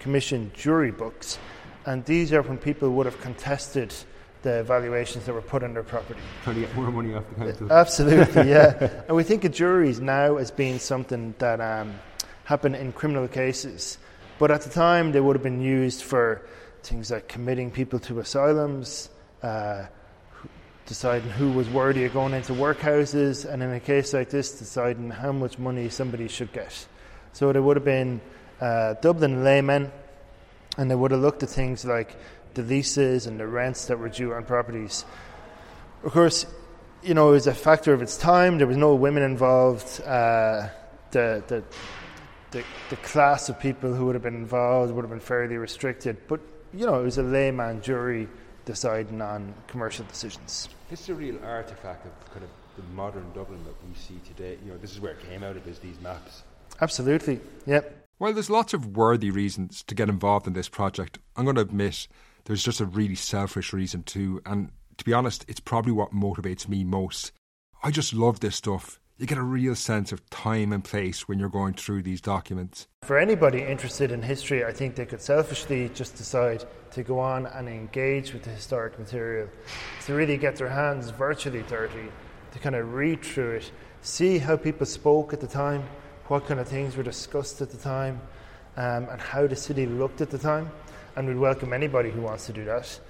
Commission 0.00 0.50
jury 0.54 0.90
books. 0.90 1.38
And 1.84 2.04
these 2.06 2.32
are 2.32 2.42
when 2.42 2.56
people 2.56 2.90
would 2.90 3.06
have 3.06 3.20
contested 3.20 3.94
the 4.42 4.62
valuations 4.64 5.26
that 5.26 5.32
were 5.32 5.42
put 5.42 5.62
on 5.62 5.74
their 5.74 5.82
property. 5.82 6.20
Trying 6.44 6.56
to 6.56 6.60
get 6.62 6.74
more 6.74 6.90
money 6.90 7.14
off 7.14 7.24
the 7.30 7.44
council. 7.44 7.72
Absolutely, 7.72 8.48
yeah. 8.50 9.02
and 9.06 9.16
we 9.16 9.24
think 9.24 9.44
of 9.44 9.52
juries 9.52 10.00
now 10.00 10.36
as 10.36 10.50
being 10.50 10.78
something 10.78 11.34
that 11.38 11.60
um, 11.60 11.94
happen 12.44 12.74
in 12.74 12.92
criminal 12.92 13.28
cases. 13.28 13.98
But 14.38 14.50
at 14.50 14.62
the 14.62 14.70
time, 14.70 15.12
they 15.12 15.20
would 15.20 15.34
have 15.34 15.42
been 15.42 15.60
used 15.60 16.02
for 16.02 16.42
things 16.82 17.10
like 17.10 17.28
committing 17.28 17.70
people 17.70 17.98
to 18.00 18.20
asylums, 18.20 19.10
uh, 19.42 19.86
deciding 20.86 21.28
who 21.30 21.50
was 21.52 21.68
worthy 21.68 22.04
of 22.04 22.12
going 22.12 22.32
into 22.32 22.52
workhouses, 22.52 23.44
and 23.44 23.62
in 23.62 23.72
a 23.72 23.80
case 23.80 24.14
like 24.14 24.30
this, 24.30 24.58
deciding 24.58 25.10
how 25.10 25.32
much 25.32 25.58
money 25.58 25.88
somebody 25.88 26.28
should 26.28 26.52
get. 26.52 26.86
So 27.32 27.52
there 27.52 27.62
would 27.62 27.76
have 27.76 27.84
been 27.84 28.20
uh, 28.60 28.94
Dublin 28.94 29.44
laymen, 29.44 29.92
and 30.78 30.90
they 30.90 30.94
would 30.94 31.10
have 31.10 31.20
looked 31.20 31.42
at 31.42 31.50
things 31.50 31.84
like 31.84 32.16
the 32.58 32.64
leases 32.64 33.26
and 33.26 33.38
the 33.38 33.46
rents 33.46 33.86
that 33.86 33.98
were 33.98 34.08
due 34.08 34.34
on 34.34 34.44
properties. 34.44 35.04
Of 36.02 36.12
course, 36.12 36.44
you 37.02 37.14
know, 37.14 37.28
it 37.30 37.32
was 37.32 37.46
a 37.46 37.54
factor 37.54 37.92
of 37.92 38.02
its 38.02 38.16
time. 38.16 38.58
There 38.58 38.66
was 38.66 38.76
no 38.76 38.94
women 38.96 39.22
involved. 39.22 40.00
Uh, 40.02 40.68
the, 41.12 41.42
the, 41.46 41.62
the, 42.50 42.64
the 42.90 42.96
class 42.96 43.48
of 43.48 43.60
people 43.60 43.94
who 43.94 44.06
would 44.06 44.16
have 44.16 44.22
been 44.24 44.34
involved 44.34 44.92
would 44.92 45.02
have 45.02 45.10
been 45.10 45.20
fairly 45.20 45.56
restricted. 45.56 46.16
But, 46.26 46.40
you 46.74 46.84
know, 46.84 47.00
it 47.00 47.04
was 47.04 47.18
a 47.18 47.22
layman 47.22 47.80
jury 47.80 48.28
deciding 48.64 49.22
on 49.22 49.54
commercial 49.68 50.04
decisions. 50.06 50.68
This 50.90 51.02
is 51.02 51.08
a 51.10 51.14
real 51.14 51.38
artifact 51.44 52.06
of 52.06 52.32
kind 52.32 52.42
of 52.42 52.50
the 52.76 52.82
modern 52.94 53.30
Dublin 53.34 53.62
that 53.64 53.74
we 53.88 53.94
see 53.94 54.20
today. 54.26 54.58
You 54.64 54.72
know, 54.72 54.78
this 54.78 54.92
is 54.92 55.00
where 55.00 55.12
it 55.12 55.20
came 55.28 55.44
out 55.44 55.56
of, 55.56 55.66
is 55.68 55.78
these 55.78 56.00
maps. 56.00 56.42
Absolutely, 56.80 57.40
yep. 57.66 58.06
While 58.18 58.32
there's 58.32 58.50
lots 58.50 58.74
of 58.74 58.96
worthy 58.96 59.30
reasons 59.30 59.84
to 59.84 59.94
get 59.94 60.08
involved 60.08 60.48
in 60.48 60.52
this 60.52 60.68
project, 60.68 61.20
I'm 61.36 61.44
going 61.44 61.54
to 61.54 61.62
admit 61.62 62.08
there's 62.48 62.64
just 62.64 62.80
a 62.80 62.86
really 62.86 63.14
selfish 63.14 63.74
reason 63.74 64.02
too. 64.02 64.40
And 64.46 64.70
to 64.96 65.04
be 65.04 65.12
honest, 65.12 65.44
it's 65.48 65.60
probably 65.60 65.92
what 65.92 66.12
motivates 66.12 66.66
me 66.66 66.82
most. 66.82 67.30
I 67.84 67.90
just 67.90 68.14
love 68.14 68.40
this 68.40 68.56
stuff. 68.56 68.98
You 69.18 69.26
get 69.26 69.36
a 69.36 69.42
real 69.42 69.74
sense 69.74 70.12
of 70.12 70.28
time 70.30 70.72
and 70.72 70.82
place 70.82 71.28
when 71.28 71.38
you're 71.38 71.50
going 71.50 71.74
through 71.74 72.04
these 72.04 72.22
documents. 72.22 72.86
For 73.02 73.18
anybody 73.18 73.62
interested 73.62 74.12
in 74.12 74.22
history, 74.22 74.64
I 74.64 74.72
think 74.72 74.94
they 74.94 75.04
could 75.04 75.20
selfishly 75.20 75.90
just 75.90 76.16
decide 76.16 76.64
to 76.92 77.02
go 77.02 77.18
on 77.18 77.46
and 77.46 77.68
engage 77.68 78.32
with 78.32 78.44
the 78.44 78.50
historic 78.50 78.98
material, 78.98 79.48
to 80.06 80.14
really 80.14 80.38
get 80.38 80.56
their 80.56 80.70
hands 80.70 81.10
virtually 81.10 81.64
dirty, 81.68 82.08
to 82.52 82.58
kind 82.60 82.76
of 82.76 82.94
read 82.94 83.22
through 83.22 83.56
it, 83.56 83.72
see 84.00 84.38
how 84.38 84.56
people 84.56 84.86
spoke 84.86 85.34
at 85.34 85.40
the 85.40 85.46
time, 85.46 85.82
what 86.28 86.46
kind 86.46 86.60
of 86.60 86.68
things 86.68 86.96
were 86.96 87.02
discussed 87.02 87.60
at 87.60 87.70
the 87.70 87.76
time, 87.76 88.22
um, 88.78 89.08
and 89.10 89.20
how 89.20 89.44
the 89.46 89.56
city 89.56 89.86
looked 89.86 90.20
at 90.20 90.30
the 90.30 90.38
time 90.38 90.70
and 91.16 91.26
we'd 91.26 91.36
welcome 91.36 91.72
anybody 91.72 92.10
who 92.10 92.22
wants 92.22 92.46
to 92.46 92.52
do 92.52 92.64
that. 92.64 93.00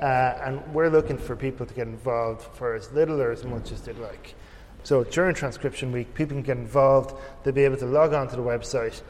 Uh, 0.00 0.38
and 0.44 0.72
we're 0.72 0.88
looking 0.88 1.18
for 1.18 1.34
people 1.34 1.66
to 1.66 1.74
get 1.74 1.88
involved 1.88 2.42
for 2.56 2.74
as 2.74 2.90
little 2.92 3.20
or 3.20 3.32
as 3.32 3.44
much 3.44 3.72
as 3.72 3.82
they'd 3.82 3.98
like. 3.98 4.36
So 4.84 5.02
during 5.02 5.34
transcription 5.34 5.90
week, 5.90 6.14
people 6.14 6.36
can 6.36 6.42
get 6.42 6.56
involved. 6.56 7.20
They'll 7.42 7.52
be 7.52 7.64
able 7.64 7.76
to 7.78 7.86
log 7.86 8.14
on 8.14 8.28
to 8.28 8.36
the 8.36 8.42
website, 8.42 9.02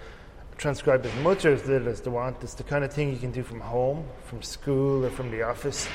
transcribe 0.56 1.04
as 1.04 1.14
much 1.22 1.44
or 1.44 1.52
as 1.52 1.66
little 1.66 1.88
as 1.88 2.00
they 2.00 2.10
want. 2.10 2.42
It's 2.42 2.54
the 2.54 2.64
kind 2.64 2.82
of 2.82 2.92
thing 2.92 3.12
you 3.12 3.18
can 3.18 3.30
do 3.30 3.42
from 3.42 3.60
home, 3.60 4.04
from 4.24 4.40
school, 4.40 5.04
or 5.04 5.10
from 5.10 5.30
the 5.30 5.42
office. 5.42 5.86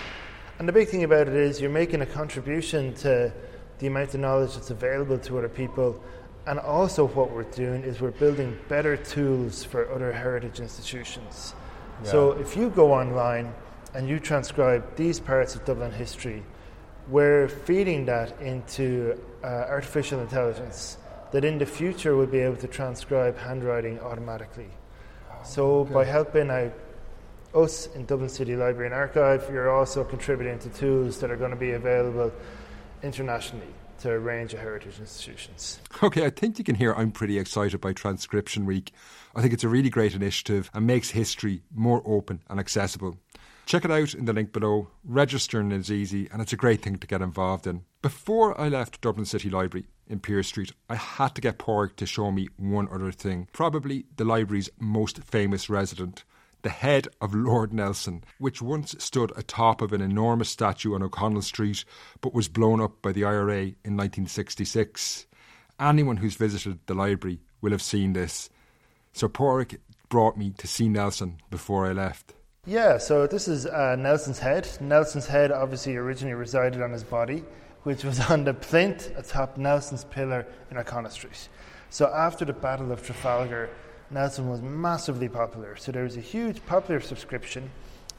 And 0.59 0.67
the 0.67 0.71
big 0.71 0.87
thing 0.87 1.03
about 1.03 1.27
it 1.27 1.33
is 1.33 1.59
you're 1.59 1.71
making 1.71 2.01
a 2.01 2.05
contribution 2.05 2.93
to 2.95 3.33
the 3.79 3.87
amount 3.87 4.13
of 4.13 4.19
knowledge 4.19 4.53
that's 4.53 4.69
available 4.69 5.17
to 5.17 5.39
other 5.39 5.49
people. 5.49 6.01
And 6.47 6.59
also, 6.59 7.07
what 7.07 7.31
we're 7.31 7.43
doing 7.43 7.83
is 7.83 8.01
we're 8.01 8.11
building 8.11 8.57
better 8.69 8.97
tools 8.97 9.63
for 9.63 9.91
other 9.91 10.11
heritage 10.11 10.59
institutions. 10.59 11.55
So 12.03 12.33
if 12.33 12.55
you 12.57 12.69
go 12.69 12.93
online 12.93 13.53
and 13.95 14.07
you 14.07 14.19
transcribe 14.19 14.95
these 14.95 15.19
parts 15.19 15.55
of 15.55 15.65
Dublin 15.65 15.91
history, 15.91 16.43
we're 17.07 17.47
feeding 17.47 18.05
that 18.05 18.39
into 18.41 19.19
uh, 19.43 19.47
artificial 19.47 20.19
intelligence 20.19 20.97
that 21.31 21.45
in 21.45 21.57
the 21.57 21.65
future 21.65 22.15
will 22.15 22.27
be 22.27 22.39
able 22.39 22.57
to 22.57 22.67
transcribe 22.67 23.37
handwriting 23.37 23.99
automatically. 24.01 24.69
So 25.43 25.79
okay. 25.79 25.93
by 25.93 26.05
helping 26.05 26.49
out 26.51 26.73
us 27.53 27.87
in 27.95 28.05
Dublin 28.05 28.29
City 28.29 28.55
Library 28.55 28.87
and 28.87 28.95
Archive, 28.95 29.49
you're 29.51 29.71
also 29.71 30.03
contributing 30.03 30.59
to 30.59 30.69
tools 30.69 31.19
that 31.21 31.31
are 31.31 31.37
going 31.37 31.51
to 31.51 31.57
be 31.57 31.71
available 31.71 32.31
internationally 33.01 33.73
to 34.05 34.11
a 34.11 34.19
range 34.19 34.53
of 34.53 34.59
heritage 34.59 34.99
institutions. 34.99 35.79
Okay, 36.03 36.25
I 36.25 36.29
think 36.29 36.59
you 36.59 36.63
can 36.63 36.75
hear 36.75 36.93
I'm 36.93 37.11
pretty 37.11 37.39
excited 37.39 37.81
by 37.81 37.93
Transcription 37.93 38.67
Week. 38.67 38.91
I 39.35 39.41
think 39.41 39.51
it's 39.51 39.63
a 39.63 39.69
really 39.69 39.89
great 39.89 40.13
initiative 40.13 40.69
and 40.75 40.85
makes 40.85 41.09
history 41.09 41.63
more 41.73 42.03
open 42.05 42.43
and 42.47 42.59
accessible. 42.59 43.17
Check 43.65 43.83
it 43.83 43.89
out 43.89 44.13
in 44.13 44.25
the 44.25 44.33
link 44.33 44.53
below. 44.53 44.89
Registering 45.03 45.71
is 45.71 45.91
easy 45.91 46.29
and 46.31 46.39
it's 46.39 46.53
a 46.53 46.57
great 46.57 46.83
thing 46.83 46.97
to 46.97 47.07
get 47.07 47.23
involved 47.23 47.65
in. 47.65 47.83
Before 48.03 48.59
I 48.61 48.69
left 48.69 49.01
Dublin 49.01 49.25
City 49.25 49.49
Library 49.49 49.87
in 50.07 50.19
Pearse 50.19 50.49
Street, 50.49 50.71
I 50.87 50.95
had 50.95 51.33
to 51.33 51.41
get 51.41 51.57
Pádraig 51.57 51.95
to 51.95 52.05
show 52.05 52.29
me 52.29 52.47
one 52.57 52.87
other 52.91 53.11
thing. 53.11 53.47
Probably 53.53 54.05
the 54.17 54.23
library's 54.23 54.69
most 54.79 55.23
famous 55.23 55.67
resident 55.67 56.25
the 56.65 56.69
head 56.71 57.07
of 57.21 57.35
Lord 57.35 57.71
Nelson, 57.71 58.23
which 58.39 58.59
once 58.59 58.95
stood 58.97 59.31
atop 59.37 59.83
of 59.83 59.93
an 59.93 60.01
enormous 60.01 60.49
statue 60.49 60.95
on 60.95 61.03
O'Connell 61.03 61.43
Street 61.43 61.85
but 62.21 62.33
was 62.33 62.47
blown 62.47 62.81
up 62.81 63.03
by 63.03 63.11
the 63.11 63.23
IRA 63.23 63.59
in 63.59 63.95
1966. 63.95 65.27
Anyone 65.79 66.17
who's 66.17 66.33
visited 66.33 66.79
the 66.87 66.95
library 66.95 67.39
will 67.61 67.69
have 67.69 67.83
seen 67.83 68.13
this. 68.13 68.49
So 69.13 69.29
Pádraig 69.29 69.77
brought 70.09 70.37
me 70.37 70.53
to 70.57 70.65
see 70.65 70.89
Nelson 70.89 71.37
before 71.51 71.85
I 71.85 71.91
left. 71.91 72.33
Yeah, 72.65 72.97
so 72.97 73.27
this 73.27 73.47
is 73.47 73.67
uh, 73.67 73.95
Nelson's 73.95 74.39
head. 74.39 74.67
Nelson's 74.81 75.27
head 75.27 75.51
obviously 75.51 75.95
originally 75.95 76.33
resided 76.33 76.81
on 76.81 76.91
his 76.91 77.03
body, 77.03 77.43
which 77.83 78.03
was 78.03 78.19
on 78.31 78.43
the 78.43 78.55
plinth 78.55 79.15
atop 79.15 79.57
Nelson's 79.57 80.03
pillar 80.05 80.47
in 80.71 80.77
O'Connell 80.77 81.11
Street. 81.11 81.47
So 81.91 82.07
after 82.07 82.43
the 82.43 82.53
Battle 82.53 82.91
of 82.91 83.05
Trafalgar, 83.05 83.69
Nelson 84.11 84.49
was 84.49 84.61
massively 84.61 85.29
popular. 85.29 85.75
So 85.75 85.91
there 85.91 86.03
was 86.03 86.17
a 86.17 86.21
huge 86.21 86.65
popular 86.65 87.01
subscription, 87.01 87.71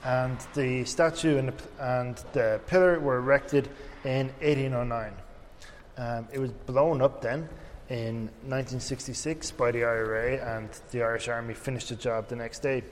and 0.05 0.38
the 0.55 0.85
statue 0.85 1.38
and 1.38 1.49
the, 1.49 1.55
and 1.81 2.16
the 2.33 2.61
pillar 2.66 2.99
were 2.99 3.18
erected 3.18 3.68
in 4.05 4.29
1809. 4.40 5.12
Um, 5.99 6.29
it 6.33 6.38
was 6.38 6.53
blown 6.53 7.01
up 7.01 7.22
then 7.22 7.49
in 7.88 8.27
1966 8.42 9.53
by 9.53 9.70
the 9.70 9.85
IRA, 9.85 10.57
and 10.57 10.68
the 10.90 11.03
Irish 11.03 11.29
Army 11.29 11.55
finished 11.55 11.88
the 11.88 11.96
job 11.96 12.29
the 12.29 12.37
next 12.37 12.59
day. 12.61 12.83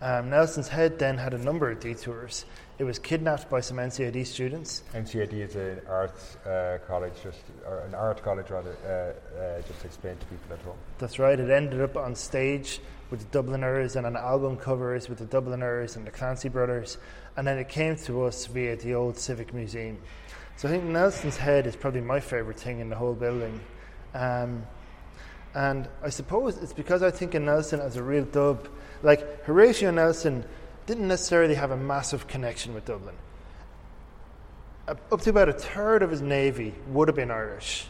Um, 0.00 0.28
Nelson's 0.28 0.68
head 0.68 0.98
then 0.98 1.16
had 1.16 1.32
a 1.32 1.38
number 1.38 1.70
of 1.70 1.80
detours. 1.80 2.44
It 2.78 2.84
was 2.84 2.98
kidnapped 2.98 3.48
by 3.48 3.60
some 3.60 3.78
NCAD 3.78 4.26
students. 4.26 4.82
NCAD 4.92 5.32
is 5.32 5.56
an 5.56 5.80
arts 5.88 6.36
uh, 6.44 6.78
college, 6.86 7.14
just 7.22 7.38
or 7.66 7.78
an 7.80 7.94
art 7.94 8.22
college 8.22 8.50
rather. 8.50 8.76
Uh, 8.84 9.38
uh, 9.40 9.62
just 9.62 9.80
to 9.80 9.86
explain 9.86 10.16
to 10.18 10.26
people 10.26 10.52
at 10.52 10.60
home. 10.60 10.76
That's 10.98 11.18
right. 11.18 11.38
It 11.40 11.50
ended 11.50 11.80
up 11.80 11.96
on 11.96 12.14
stage 12.14 12.80
with 13.10 13.20
the 13.20 13.26
Dubliners 13.26 13.96
and 13.96 14.06
on 14.06 14.16
album 14.16 14.56
covers 14.56 15.08
with 15.08 15.18
the 15.18 15.24
Dubliners 15.24 15.96
and 15.96 16.06
the 16.06 16.10
Clancy 16.10 16.50
brothers, 16.50 16.98
and 17.36 17.46
then 17.46 17.56
it 17.56 17.70
came 17.70 17.96
to 17.96 18.24
us 18.24 18.46
via 18.46 18.76
the 18.76 18.94
old 18.94 19.16
Civic 19.16 19.54
Museum. 19.54 19.98
So 20.56 20.68
I 20.68 20.72
think 20.72 20.84
Nelson's 20.84 21.36
head 21.36 21.66
is 21.66 21.76
probably 21.76 22.00
my 22.00 22.20
favourite 22.20 22.58
thing 22.58 22.80
in 22.80 22.90
the 22.90 22.96
whole 22.96 23.14
building. 23.14 23.60
Um, 24.14 24.66
and 25.56 25.88
I 26.02 26.10
suppose 26.10 26.58
it's 26.58 26.74
because 26.74 27.02
I 27.02 27.10
think 27.10 27.34
of 27.34 27.40
Nelson 27.40 27.80
as 27.80 27.96
a 27.96 28.02
real 28.02 28.24
dub. 28.24 28.68
Like 29.02 29.42
Horatio 29.44 29.90
Nelson 29.90 30.44
didn't 30.84 31.08
necessarily 31.08 31.54
have 31.54 31.70
a 31.70 31.76
massive 31.78 32.28
connection 32.28 32.74
with 32.74 32.84
Dublin. 32.84 33.14
Up 34.86 35.20
to 35.22 35.30
about 35.30 35.48
a 35.48 35.54
third 35.54 36.02
of 36.02 36.10
his 36.10 36.20
navy 36.20 36.74
would 36.88 37.08
have 37.08 37.16
been 37.16 37.30
Irish. 37.30 37.86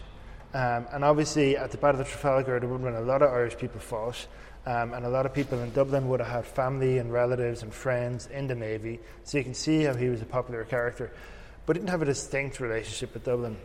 Um, 0.54 0.86
and 0.92 1.04
obviously, 1.04 1.56
at 1.56 1.72
the 1.72 1.76
Battle 1.76 2.00
of 2.00 2.08
Trafalgar, 2.08 2.60
there 2.60 2.68
would 2.68 2.80
have 2.80 2.94
been 2.94 3.02
a 3.02 3.04
lot 3.04 3.20
of 3.20 3.32
Irish 3.32 3.58
people 3.58 3.80
fought. 3.80 4.28
Um, 4.64 4.94
and 4.94 5.04
a 5.04 5.08
lot 5.08 5.26
of 5.26 5.34
people 5.34 5.58
in 5.60 5.72
Dublin 5.72 6.08
would 6.08 6.20
have 6.20 6.28
had 6.28 6.46
family 6.46 6.98
and 6.98 7.12
relatives 7.12 7.64
and 7.64 7.74
friends 7.74 8.28
in 8.28 8.46
the 8.46 8.54
Navy. 8.54 9.00
So 9.24 9.38
you 9.38 9.44
can 9.44 9.54
see 9.54 9.82
how 9.82 9.94
he 9.94 10.08
was 10.08 10.22
a 10.22 10.24
popular 10.24 10.62
character. 10.64 11.10
But 11.66 11.74
didn't 11.74 11.90
have 11.90 12.02
a 12.02 12.06
distinct 12.06 12.60
relationship 12.60 13.12
with 13.12 13.24
Dublin. 13.24 13.56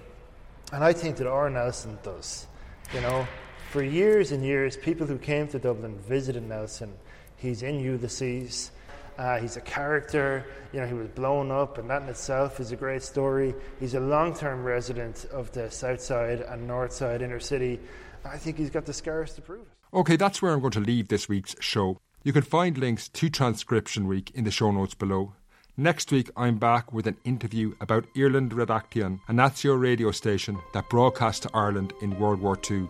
And 0.74 0.84
I 0.84 0.92
think 0.92 1.18
that 1.18 1.28
R. 1.28 1.52
Nelson 1.52 2.00
does. 2.02 2.48
You 2.94 3.02
know, 3.02 3.28
for 3.72 3.82
years 3.82 4.34
and 4.34 4.44
years, 4.44 4.76
people 4.76 5.08
who 5.08 5.18
came 5.18 5.48
to 5.48 5.58
Dublin 5.58 5.98
visited 6.00 6.44
Nelson. 6.44 6.92
He's 7.38 7.64
in 7.64 7.80
Ulysses. 7.80 8.72
Uh, 9.18 9.40
he's 9.40 9.56
a 9.56 9.62
character. 9.62 10.46
You 10.74 10.82
know, 10.82 10.88
he 10.88 10.94
was 10.94 11.08
blown 11.08 11.52
up, 11.52 11.78
and 11.78 11.90
that 11.90 12.02
in 12.02 12.10
itself 12.10 12.60
is 12.60 12.74
a 12.74 12.76
great 12.76 13.02
story. 13.02 13.56
He's 13.80 13.94
a 13.94 14.00
long-term 14.02 14.66
resident 14.66 15.26
of 15.32 15.54
the 15.54 15.72
south 15.72 16.02
side 16.02 16.42
and 16.42 16.68
north 16.68 16.92
side 16.92 17.22
inner 17.22 17.40
city. 17.40 17.80
I 18.26 18.38
think 18.38 18.58
he's 18.58 18.70
got 18.70 18.86
the 18.86 18.92
scars 18.92 19.36
to 19.36 19.42
prove 19.42 19.62
it. 19.62 19.96
Okay, 19.98 20.18
that's 20.18 20.42
where 20.42 20.52
I'm 20.52 20.60
going 20.60 20.72
to 20.72 20.82
leave 20.82 21.08
this 21.08 21.30
week's 21.30 21.56
show. 21.62 22.02
You 22.24 22.34
can 22.34 22.44
find 22.44 22.78
links 22.78 23.08
to 23.08 23.30
Transcription 23.30 24.06
Week 24.06 24.32
in 24.36 24.44
the 24.44 24.52
show 24.52 24.72
notes 24.72 24.96
below. 24.96 25.32
Next 25.78 26.12
week, 26.12 26.30
I'm 26.36 26.58
back 26.58 26.92
with 26.92 27.08
an 27.08 27.16
interview 27.24 27.74
about 27.80 28.06
Irland-Redaktion, 28.18 29.22
a 29.30 29.32
Nazio 29.32 29.80
radio 29.80 30.12
station 30.12 30.60
that 30.74 30.90
broadcast 30.90 31.44
to 31.44 31.50
Ireland 31.54 31.94
in 32.02 32.20
World 32.20 32.42
War 32.42 32.60
II. 32.70 32.90